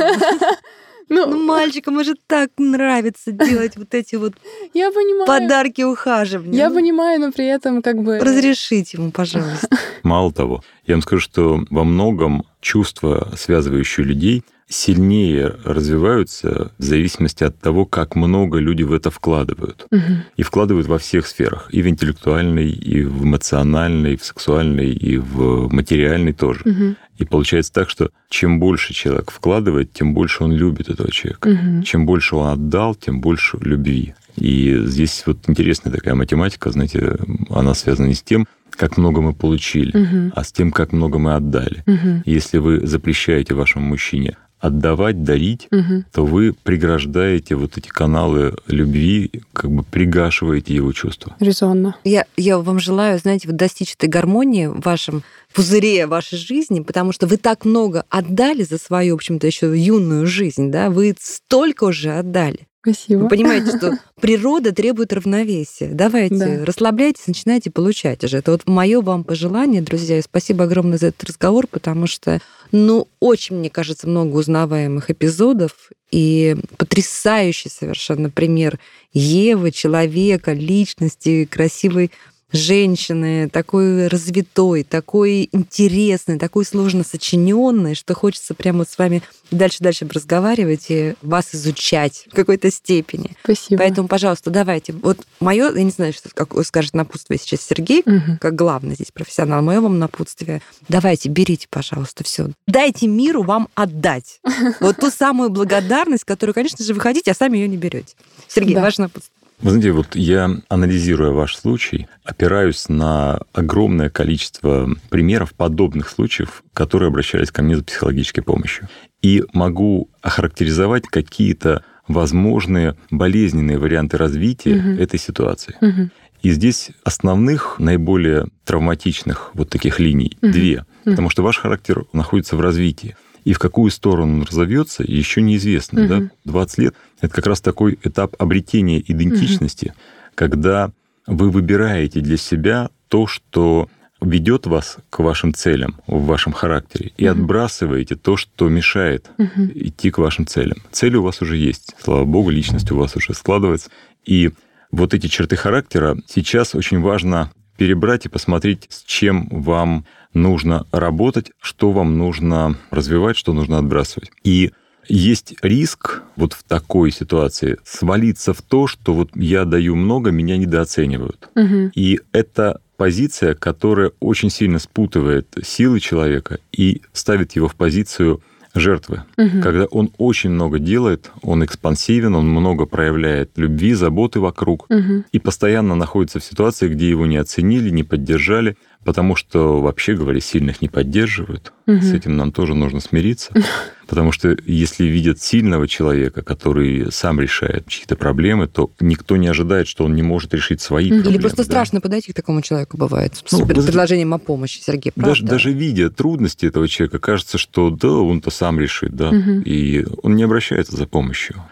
Ну, 1.12 1.26
Ну 1.26 1.44
мальчикам 1.44 2.04
же 2.04 2.14
так 2.28 2.50
нравится 2.56 3.32
делать 3.32 3.76
вот 3.76 3.94
эти 3.94 4.14
вот 4.14 4.34
я 4.74 4.92
понимаю. 4.92 5.26
подарки 5.26 5.82
ухаживания. 5.82 6.56
Я 6.56 6.68
Ну, 6.68 6.76
понимаю, 6.76 7.18
но 7.18 7.32
при 7.32 7.46
этом 7.46 7.82
как 7.82 8.00
бы... 8.00 8.20
Разрешите 8.20 8.96
ему, 8.96 9.10
пожалуйста. 9.10 9.66
Мало 10.04 10.32
того, 10.32 10.62
я 10.86 10.94
вам 10.94 11.02
скажу, 11.02 11.20
что 11.20 11.64
во 11.68 11.82
многом 11.82 12.44
чувства, 12.60 13.32
связывающие 13.36 14.06
людей, 14.06 14.44
сильнее 14.70 15.56
развиваются 15.64 16.70
в 16.78 16.82
зависимости 16.82 17.42
от 17.42 17.58
того, 17.58 17.84
как 17.84 18.14
много 18.14 18.58
люди 18.58 18.84
в 18.84 18.92
это 18.92 19.10
вкладывают. 19.10 19.86
Мгм. 19.90 20.22
И 20.36 20.42
вкладывают 20.42 20.86
во 20.86 20.98
всех 20.98 21.26
сферах. 21.26 21.68
И 21.72 21.82
в 21.82 21.88
интеллектуальной, 21.88 22.70
и 22.70 23.02
в 23.02 23.24
эмоциональной, 23.24 24.14
и 24.14 24.16
в 24.16 24.24
сексуальной, 24.24 24.92
и 24.92 25.18
в 25.18 25.68
материальной 25.72 26.32
тоже. 26.32 26.60
Мгм. 26.64 26.96
И 27.18 27.24
получается 27.24 27.72
так, 27.72 27.90
что 27.90 28.10
чем 28.28 28.60
больше 28.60 28.94
человек 28.94 29.32
вкладывает, 29.32 29.92
тем 29.92 30.14
больше 30.14 30.44
он 30.44 30.52
любит 30.52 30.88
этого 30.88 31.10
человека. 31.10 31.48
Мгм. 31.48 31.82
Чем 31.82 32.06
больше 32.06 32.36
он 32.36 32.46
отдал, 32.48 32.94
тем 32.94 33.20
больше 33.20 33.58
любви. 33.60 34.14
И 34.36 34.80
здесь 34.84 35.24
вот 35.26 35.38
интересная 35.48 35.92
такая 35.92 36.14
математика, 36.14 36.70
знаете, 36.70 37.18
она 37.50 37.74
связана 37.74 38.06
не 38.06 38.14
с 38.14 38.22
тем, 38.22 38.46
как 38.70 38.96
много 38.96 39.20
мы 39.20 39.34
получили, 39.34 39.94
Мгм. 39.96 40.32
а 40.34 40.44
с 40.44 40.52
тем, 40.52 40.70
как 40.70 40.92
много 40.92 41.18
мы 41.18 41.34
отдали. 41.34 41.82
Мгм. 41.86 42.22
Если 42.24 42.58
вы 42.58 42.86
запрещаете 42.86 43.54
вашему 43.54 43.84
мужчине 43.84 44.36
отдавать, 44.60 45.22
дарить, 45.24 45.68
Мгм. 45.70 46.04
то 46.12 46.24
вы 46.24 46.52
преграждаете 46.52 47.54
вот 47.56 47.78
эти 47.78 47.88
каналы 47.88 48.54
любви, 48.66 49.30
как 49.52 49.70
бы 49.70 49.82
пригашиваете 49.82 50.74
его 50.74 50.92
чувства. 50.92 51.34
Резонно. 51.40 51.96
Я, 52.04 52.26
я 52.36 52.58
вам 52.58 52.78
желаю, 52.78 53.18
знаете, 53.18 53.48
вот 53.48 53.56
достичь 53.56 53.94
этой 53.94 54.08
гармонии 54.08 54.66
в 54.66 54.80
вашем 54.80 55.22
пузыре 55.54 56.06
вашей 56.06 56.38
жизни, 56.38 56.80
потому 56.80 57.12
что 57.12 57.26
вы 57.26 57.36
так 57.36 57.64
много 57.64 58.04
отдали 58.08 58.62
за 58.62 58.78
свою, 58.78 59.14
в 59.14 59.16
общем-то, 59.16 59.46
еще 59.46 59.76
юную 59.76 60.26
жизнь, 60.26 60.70
да, 60.70 60.90
вы 60.90 61.14
столько 61.18 61.84
уже 61.84 62.12
отдали. 62.12 62.66
Спасибо. 62.82 63.20
Вы 63.24 63.28
понимаете, 63.28 63.76
что 63.76 63.98
природа 64.20 64.72
требует 64.72 65.12
равновесия. 65.12 65.88
Давайте, 65.92 66.34
Да. 66.36 66.64
расслабляйтесь, 66.64 67.26
начинайте 67.26 67.70
получать 67.70 68.24
уже. 68.24 68.38
Это 68.38 68.52
вот 68.52 68.66
мое 68.66 69.02
вам 69.02 69.22
пожелание, 69.22 69.82
друзья. 69.82 70.18
И 70.18 70.22
спасибо 70.22 70.64
огромное 70.64 70.96
за 70.96 71.08
этот 71.08 71.24
разговор, 71.24 71.66
потому 71.66 72.06
что, 72.06 72.40
ну, 72.72 73.06
очень, 73.20 73.56
мне 73.56 73.68
кажется, 73.68 74.08
много 74.08 74.34
узнаваемых 74.36 75.10
эпизодов 75.10 75.72
и 76.10 76.56
потрясающий 76.78 77.68
совершенно 77.68 78.30
пример 78.30 78.78
Евы, 79.12 79.72
человека, 79.72 80.52
личности, 80.52 81.44
красивой 81.50 82.10
женщины, 82.52 83.48
такой 83.48 84.06
развитой, 84.08 84.84
такой 84.84 85.48
интересный, 85.52 86.38
такой 86.38 86.64
сложно 86.64 87.04
сочиненный, 87.04 87.94
что 87.94 88.14
хочется 88.14 88.54
прямо 88.54 88.78
вот 88.78 88.88
с 88.88 88.98
вами 88.98 89.22
дальше-дальше 89.50 90.08
разговаривать 90.12 90.86
и 90.90 91.14
вас 91.22 91.54
изучать 91.54 92.26
в 92.30 92.34
какой-то 92.34 92.70
степени. 92.70 93.36
Спасибо. 93.42 93.78
Поэтому, 93.82 94.08
пожалуйста, 94.08 94.50
давайте. 94.50 94.92
Вот 94.92 95.18
мое, 95.40 95.72
я 95.74 95.82
не 95.82 95.90
знаю, 95.90 96.12
что 96.12 96.28
какое 96.32 96.62
скажет 96.64 96.94
напутствие 96.94 97.38
сейчас 97.38 97.60
Сергей, 97.62 98.02
Мгм. 98.06 98.38
как 98.40 98.54
главный 98.54 98.94
здесь 98.94 99.10
профессионал, 99.12 99.62
мое 99.62 99.80
вам 99.80 99.98
напутствие. 99.98 100.62
Давайте, 100.88 101.28
берите, 101.28 101.66
пожалуйста, 101.68 102.22
все. 102.24 102.48
Дайте 102.66 103.06
миру 103.08 103.42
вам 103.42 103.68
отдать. 103.74 104.40
Вот 104.80 104.96
ту 104.98 105.10
самую 105.10 105.50
благодарность, 105.50 106.24
которую, 106.24 106.54
конечно 106.54 106.84
же, 106.84 106.94
вы 106.94 107.00
хотите, 107.00 107.30
а 107.30 107.34
сами 107.34 107.58
ее 107.58 107.68
не 107.68 107.76
берете. 107.76 108.14
Сергей, 108.48 108.74
Да. 108.74 108.82
ваше 108.82 109.00
напутствие. 109.02 109.34
Вы 109.62 109.70
знаете, 109.70 109.92
вот 109.92 110.16
я, 110.16 110.50
анализируя 110.68 111.30
ваш 111.32 111.54
случай, 111.56 112.06
опираюсь 112.24 112.88
на 112.88 113.40
огромное 113.52 114.08
количество 114.08 114.88
примеров 115.10 115.52
подобных 115.52 116.08
случаев, 116.08 116.62
которые 116.72 117.08
обращались 117.08 117.50
ко 117.50 117.62
мне 117.62 117.76
за 117.76 117.84
психологической 117.84 118.42
помощью. 118.42 118.88
И 119.20 119.44
могу 119.52 120.08
охарактеризовать 120.22 121.06
какие-то 121.06 121.84
возможные 122.08 122.96
болезненные 123.10 123.78
варианты 123.78 124.16
развития 124.16 124.76
Мгм. 124.76 124.98
этой 124.98 125.18
ситуации. 125.18 125.76
Мгм. 125.82 126.10
И 126.42 126.50
здесь 126.52 126.90
основных, 127.04 127.76
наиболее 127.78 128.46
травматичных 128.64 129.50
вот 129.52 129.68
таких 129.68 130.00
линий 130.00 130.38
Мгм. 130.40 130.52
две, 130.52 130.76
Мгм. 131.04 131.12
потому 131.14 131.28
что 131.30 131.42
ваш 131.42 131.58
характер 131.58 132.04
находится 132.14 132.56
в 132.56 132.60
развитии. 132.62 133.14
И 133.44 133.52
в 133.52 133.58
какую 133.58 133.90
сторону 133.90 134.34
он 134.34 134.42
разовьется, 134.42 135.02
еще 135.06 135.40
неизвестно. 135.42 136.06
Да? 136.06 136.16
Мгм. 136.16 136.30
20 136.44 136.78
лет– 136.78 136.94
это 137.20 137.34
как 137.34 137.46
раз 137.46 137.60
такой 137.60 137.98
этап 138.02 138.34
обретения 138.38 139.00
идентичности, 139.00 139.94
когда 140.34 140.90
вы 141.26 141.50
выбираете 141.50 142.20
для 142.20 142.36
себя 142.36 142.90
то, 143.08 143.26
что 143.26 143.88
ведет 144.20 144.66
вас 144.66 144.98
к 145.08 145.20
вашим 145.20 145.54
целям 145.54 145.96
в 146.06 146.26
вашем 146.26 146.52
характере, 146.52 147.12
и 147.16 147.24
отбрасываете 147.26 148.16
то, 148.16 148.36
что 148.36 148.68
мешает 148.68 149.30
Мгм. 149.38 149.70
идти 149.74 150.10
к 150.10 150.18
вашим 150.18 150.46
целям. 150.46 150.78
Цели 150.92 151.16
у 151.16 151.22
вас 151.22 151.40
уже 151.40 151.56
есть. 151.56 151.94
Слава 152.02 152.24
богу, 152.24 152.50
личность 152.50 152.90
у 152.90 152.96
вас 152.96 153.16
уже 153.16 153.32
складывается. 153.32 153.90
И 154.26 154.50
вот 154.90 155.14
эти 155.14 155.28
черты 155.28 155.56
характера 155.56 156.18
сейчас 156.26 156.74
очень 156.74 157.00
важно 157.00 157.50
перебрать 157.78 158.26
и 158.26 158.28
посмотреть, 158.28 158.86
с 158.90 159.02
чем 159.04 159.48
вам 159.50 160.04
нужно 160.34 160.86
работать, 160.92 161.50
что 161.60 161.92
вам 161.92 162.18
нужно 162.18 162.76
развивать, 162.90 163.36
что 163.36 163.52
нужно 163.52 163.78
отбрасывать. 163.78 164.30
И 164.44 164.72
есть 165.08 165.54
риск 165.62 166.22
вот 166.36 166.52
в 166.52 166.62
такой 166.62 167.10
ситуации 167.10 167.78
свалиться 167.84 168.52
в 168.54 168.62
то, 168.62 168.86
что 168.86 169.14
вот 169.14 169.30
я 169.34 169.64
даю 169.64 169.96
много, 169.96 170.30
меня 170.30 170.56
недооценивают. 170.56 171.48
Мгм. 171.54 171.90
И 171.94 172.20
это 172.32 172.80
позиция, 172.96 173.54
которая 173.54 174.12
очень 174.20 174.50
сильно 174.50 174.78
спутывает 174.78 175.48
силы 175.64 176.00
человека 176.00 176.58
и 176.70 177.02
ставит 177.12 177.52
его 177.52 177.66
в 177.66 177.74
позицию 177.74 178.40
жертвы. 178.74 179.24
Мгм. 179.36 179.62
Когда 179.62 179.86
он 179.86 180.12
очень 180.18 180.50
много 180.50 180.78
делает, 180.78 181.30
он 181.42 181.64
экспансивен, 181.64 182.34
он 182.36 182.48
много 182.48 182.86
проявляет 182.86 183.50
любви, 183.56 183.94
заботы 183.94 184.38
вокруг, 184.38 184.86
Мгм. 184.90 185.24
и 185.32 185.38
постоянно 185.40 185.96
находится 185.96 186.38
в 186.38 186.44
ситуации, 186.44 186.88
где 186.88 187.08
его 187.08 187.26
не 187.26 187.38
оценили, 187.38 187.90
не 187.90 188.04
поддержали, 188.04 188.76
потому 189.04 189.36
что, 189.36 189.80
вообще 189.80 190.14
говоря, 190.14 190.40
сильных 190.40 190.82
не 190.82 190.88
поддерживают. 190.88 191.72
Мгм. 191.86 192.02
С 192.02 192.12
этим 192.12 192.36
нам 192.36 192.52
тоже 192.52 192.74
нужно 192.74 193.00
смириться. 193.00 193.52
Потому 194.06 194.32
что 194.32 194.56
если 194.66 195.04
видят 195.04 195.40
сильного 195.40 195.86
человека, 195.86 196.42
который 196.42 197.12
сам 197.12 197.38
решает 197.40 197.86
чьи-то 197.86 198.16
проблемы, 198.16 198.66
то 198.66 198.90
никто 198.98 199.36
не 199.36 199.46
ожидает, 199.46 199.86
что 199.86 200.04
он 200.04 200.16
не 200.16 200.22
может 200.22 200.52
решить 200.52 200.80
свои. 200.80 201.04
Или 201.04 201.10
проблемы. 201.12 201.34
Или 201.34 201.40
просто 201.40 201.58
да. 201.58 201.64
страшно 201.64 202.00
подойти 202.00 202.32
к 202.32 202.34
такому 202.34 202.60
человеку 202.60 202.96
бывает 202.96 203.36
с 203.36 203.52
Ну, 203.52 203.64
предложением 203.64 204.34
о 204.34 204.38
помощи, 204.38 204.80
Сергей, 204.80 205.12
правда? 205.12 205.30
Даже, 205.30 205.44
даже 205.44 205.72
видя 205.72 206.10
трудности 206.10 206.66
этого 206.66 206.88
человека, 206.88 207.20
кажется, 207.20 207.56
что 207.56 207.90
да, 207.90 208.10
он-то 208.10 208.50
сам 208.50 208.80
решит, 208.80 209.14
да, 209.14 209.30
Мгм. 209.30 209.60
и 209.60 210.04
он 210.24 210.34
не 210.34 210.42
обращается 210.42 210.96
за 210.96 211.06
помощью. 211.06 211.62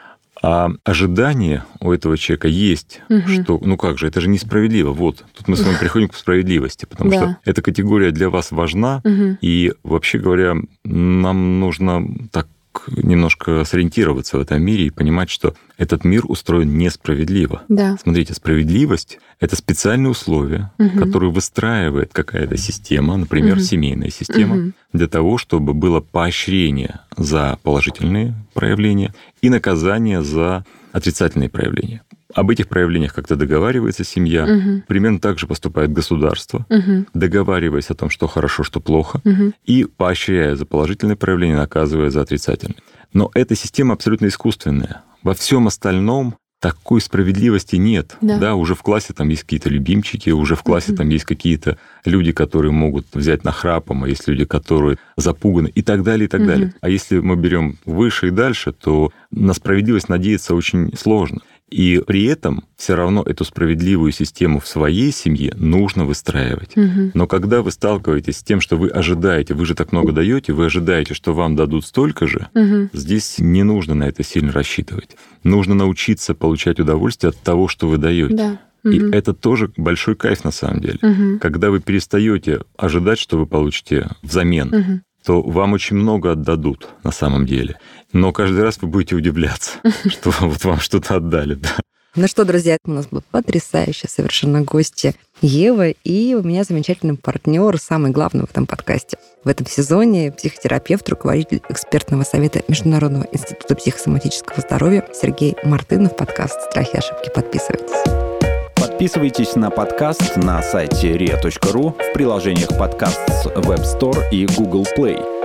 А 0.43 0.71
ожидание 0.85 1.65
у 1.81 1.91
этого 1.93 2.17
человека 2.17 2.49
есть, 2.49 3.01
Мгм. 3.09 3.43
что, 3.43 3.59
ну 3.63 3.77
как 3.77 3.99
же, 3.99 4.07
это 4.07 4.21
же 4.21 4.29
несправедливо. 4.29 4.93
Вот, 4.93 5.25
тут 5.37 5.49
мы 5.49 5.57
с 5.57 5.65
вами 5.65 5.77
приходим 5.81 6.09
к 6.09 6.15
справедливости, 6.15 6.87
потому 6.87 7.11
Да. 7.11 7.17
что 7.17 7.37
эта 7.45 7.61
категория 7.63 8.11
для 8.13 8.31
вас 8.31 8.53
важна, 8.53 9.01
Мгм. 9.05 9.39
и 9.41 9.73
вообще 9.83 10.19
говоря, 10.19 10.55
нам 10.85 11.61
нужно 11.61 12.07
так 12.31 12.47
немножко 12.89 13.65
сориентироваться 13.65 14.39
в 14.39 14.41
этом 14.41 14.63
мире 14.63 14.87
и 14.87 14.91
понимать, 14.91 15.31
что 15.31 15.55
этот 15.77 16.05
мир 16.05 16.25
устроен 16.27 16.77
несправедливо. 16.79 17.63
Да. 17.69 17.97
Смотрите, 18.03 18.35
справедливость— 18.35 19.19
это 19.41 19.57
специальные 19.57 20.11
условия, 20.11 20.73
Мгм. 20.79 20.99
которые 20.99 21.31
выстраивает 21.31 22.13
какая-то 22.13 22.57
система, 22.57 23.17
например, 23.17 23.57
Мгм. 23.57 23.65
семейная 23.65 24.11
система, 24.11 24.55
Мгм. 24.57 24.75
для 24.93 25.09
того, 25.09 25.39
чтобы 25.39 25.75
было 25.75 26.01
поощрение 26.01 27.01
за 27.17 27.59
положительные 27.63 28.35
проявления 28.55 29.15
и 29.43 29.51
наказание 29.51 30.23
за 30.23 30.65
отрицательные 30.93 31.49
проявления. 31.51 32.03
Об 32.35 32.51
этих 32.51 32.69
проявлениях 32.69 33.15
как-то 33.15 33.37
договаривается 33.37 34.05
семья. 34.05 34.47
Мгм. 34.47 34.83
Примерно 34.87 35.19
так 35.19 35.39
же 35.39 35.47
поступает 35.47 35.93
государство, 35.93 36.67
Мгм. 36.69 37.07
договариваясь 37.15 37.91
о 37.91 37.95
том, 37.95 38.11
что 38.11 38.27
хорошо, 38.27 38.63
что 38.65 38.81
плохо, 38.81 39.21
Мгм. 39.25 39.55
и 39.65 39.85
поощряя 39.85 40.55
за 40.55 40.67
положительные 40.67 41.17
проявления, 41.17 41.57
наказывая 41.57 42.11
за 42.11 42.21
отрицательные. 42.21 42.77
Но 43.15 43.31
эта 43.35 43.55
система 43.55 43.95
абсолютно 43.95 44.27
искусственная. 44.27 45.03
Во 45.23 45.33
всем 45.35 45.67
остальном 45.67 46.35
такой 46.61 47.01
справедливости 47.01 47.77
нет. 47.77 48.17
Да. 48.21 48.57
уже 48.57 48.75
в 48.75 48.83
классе 48.83 49.15
там 49.15 49.29
есть 49.29 49.43
какие-то 49.45 49.71
любимчики, 49.71 50.31
уже 50.31 50.55
в 50.57 50.63
классе 50.65 50.91
Мгм. 50.91 50.97
там 50.99 51.09
есть 51.09 51.25
какие-то 51.25 51.79
люди, 52.05 52.33
которые 52.33 52.73
могут 52.73 53.07
взять 53.15 53.45
на 53.45 53.53
храпом, 53.53 54.03
а 54.05 54.09
есть 54.09 54.27
люди, 54.29 54.45
которые 54.45 54.99
запуганы 55.17 55.69
и 55.75 55.83
так 55.83 56.03
далее, 56.03 56.27
и 56.27 56.29
так 56.29 56.41
Мгм. 56.41 56.49
далее. 56.49 56.75
А 56.81 56.89
если 56.91 57.21
мы 57.21 57.37
берем 57.37 57.79
выше 57.87 58.29
и 58.29 58.31
дальше, 58.33 58.73
то 58.73 59.13
на 59.31 59.55
справедливость 59.55 60.09
надеяться 60.09 60.55
очень 60.55 60.95
сложно. 60.97 61.41
И 61.71 62.03
при 62.07 62.25
этом 62.25 62.65
все 62.77 62.95
равно 62.95 63.23
эту 63.23 63.45
справедливую 63.45 64.13
систему 64.13 64.59
в 64.59 64.67
своей 64.67 65.13
семье 65.13 65.53
нужно 65.57 66.05
выстраивать. 66.07 66.75
Мгм. 66.77 67.11
Но 67.15 67.27
когда 67.27 67.61
вы 67.63 67.71
сталкиваетесь 67.71 68.39
с 68.39 68.43
тем, 68.43 68.61
что 68.61 68.77
вы 68.77 68.89
ожидаете, 68.89 69.53
вы 69.55 69.67
же 69.67 69.75
так 69.75 69.93
много 69.93 70.13
даете, 70.13 70.53
вы 70.55 70.67
ожидаете, 70.67 71.13
что 71.15 71.35
вам 71.35 71.57
дадут 71.57 71.85
столько 71.85 72.27
же, 72.27 72.49
Мгм. 72.55 72.89
здесь 72.93 73.37
не 73.39 73.65
нужно 73.65 73.95
на 73.95 74.05
это 74.05 74.23
сильно 74.23 74.51
рассчитывать. 74.53 75.17
Нужно 75.45 75.75
научиться 75.75 76.35
получать 76.35 76.81
удовольствие 76.81 77.31
от 77.31 77.37
того, 77.37 77.69
что 77.69 77.87
вы 77.89 77.99
даете. 77.99 78.35
Да. 78.35 78.59
И 78.85 79.01
Мгм. 79.01 79.13
это 79.13 79.35
тоже 79.35 79.71
большой 79.77 80.15
кайф 80.15 80.45
на 80.45 80.53
самом 80.53 80.81
деле. 80.81 80.99
Мгм. 81.03 81.39
Когда 81.41 81.71
вы 81.71 81.81
перестаете 81.81 82.61
ожидать, 82.79 83.19
что 83.19 83.37
вы 83.37 83.47
получите 83.47 84.09
взамен, 84.23 84.69
Мгм. 84.69 85.03
то 85.25 85.43
вам 85.43 85.73
очень 85.75 85.97
много 85.97 86.33
отдадут 86.33 86.89
на 87.05 87.11
самом 87.11 87.45
деле. 87.45 87.79
Но 88.13 88.33
каждый 88.33 88.63
раз 88.63 88.79
вы 88.81 88.89
будете 88.89 89.15
удивляться, 89.15 89.73
что 90.09 90.31
вот 90.41 90.65
вам 90.65 90.81
что-то 90.81 91.17
отдали. 91.17 91.55
да. 91.55 91.77
Ну 92.15 92.27
что, 92.27 92.45
друзья, 92.45 92.79
у 92.85 92.91
нас 92.91 93.07
была 93.07 93.23
потрясающая 93.31 94.09
совершенно 94.09 94.63
гостья 94.63 95.15
Ева 95.41 95.91
и 95.91 96.35
у 96.35 96.43
меня 96.43 96.65
замечательный 96.65 97.17
партнер, 97.17 97.79
самый 97.79 98.11
главный 98.11 98.45
в 98.45 98.51
этом 98.51 98.67
подкасте. 98.67 99.19
В 99.45 99.49
этом 99.49 99.67
сезоне 99.67 100.33
психотерапевт, 100.33 101.09
руководитель 101.09 101.61
экспертного 101.69 102.25
совета 102.25 102.63
Международного 102.67 103.29
института 103.31 103.77
психосоматического 103.77 104.61
здоровья 104.61 105.07
Сергей 105.15 105.57
Мартынов. 105.63 106.17
Подкаст 106.17 106.61
«Страхи 106.63 106.95
и 106.95 106.99
ошибки». 106.99 107.31
Подписывайтесь. 107.33 108.29
Подписывайтесь 108.75 109.55
на 109.55 109.71
подкаст 109.71 110.37
на 110.37 110.61
сайте 110.63 111.17
ria.ru 111.17 111.93
в 111.93 112.13
приложениях 112.15 112.71
подкаст 112.77 113.21
с 113.29 113.47
Web 113.47 113.85
Store 113.85 114.29
и 114.33 114.47
Google 114.47 114.87
Play. 114.97 115.38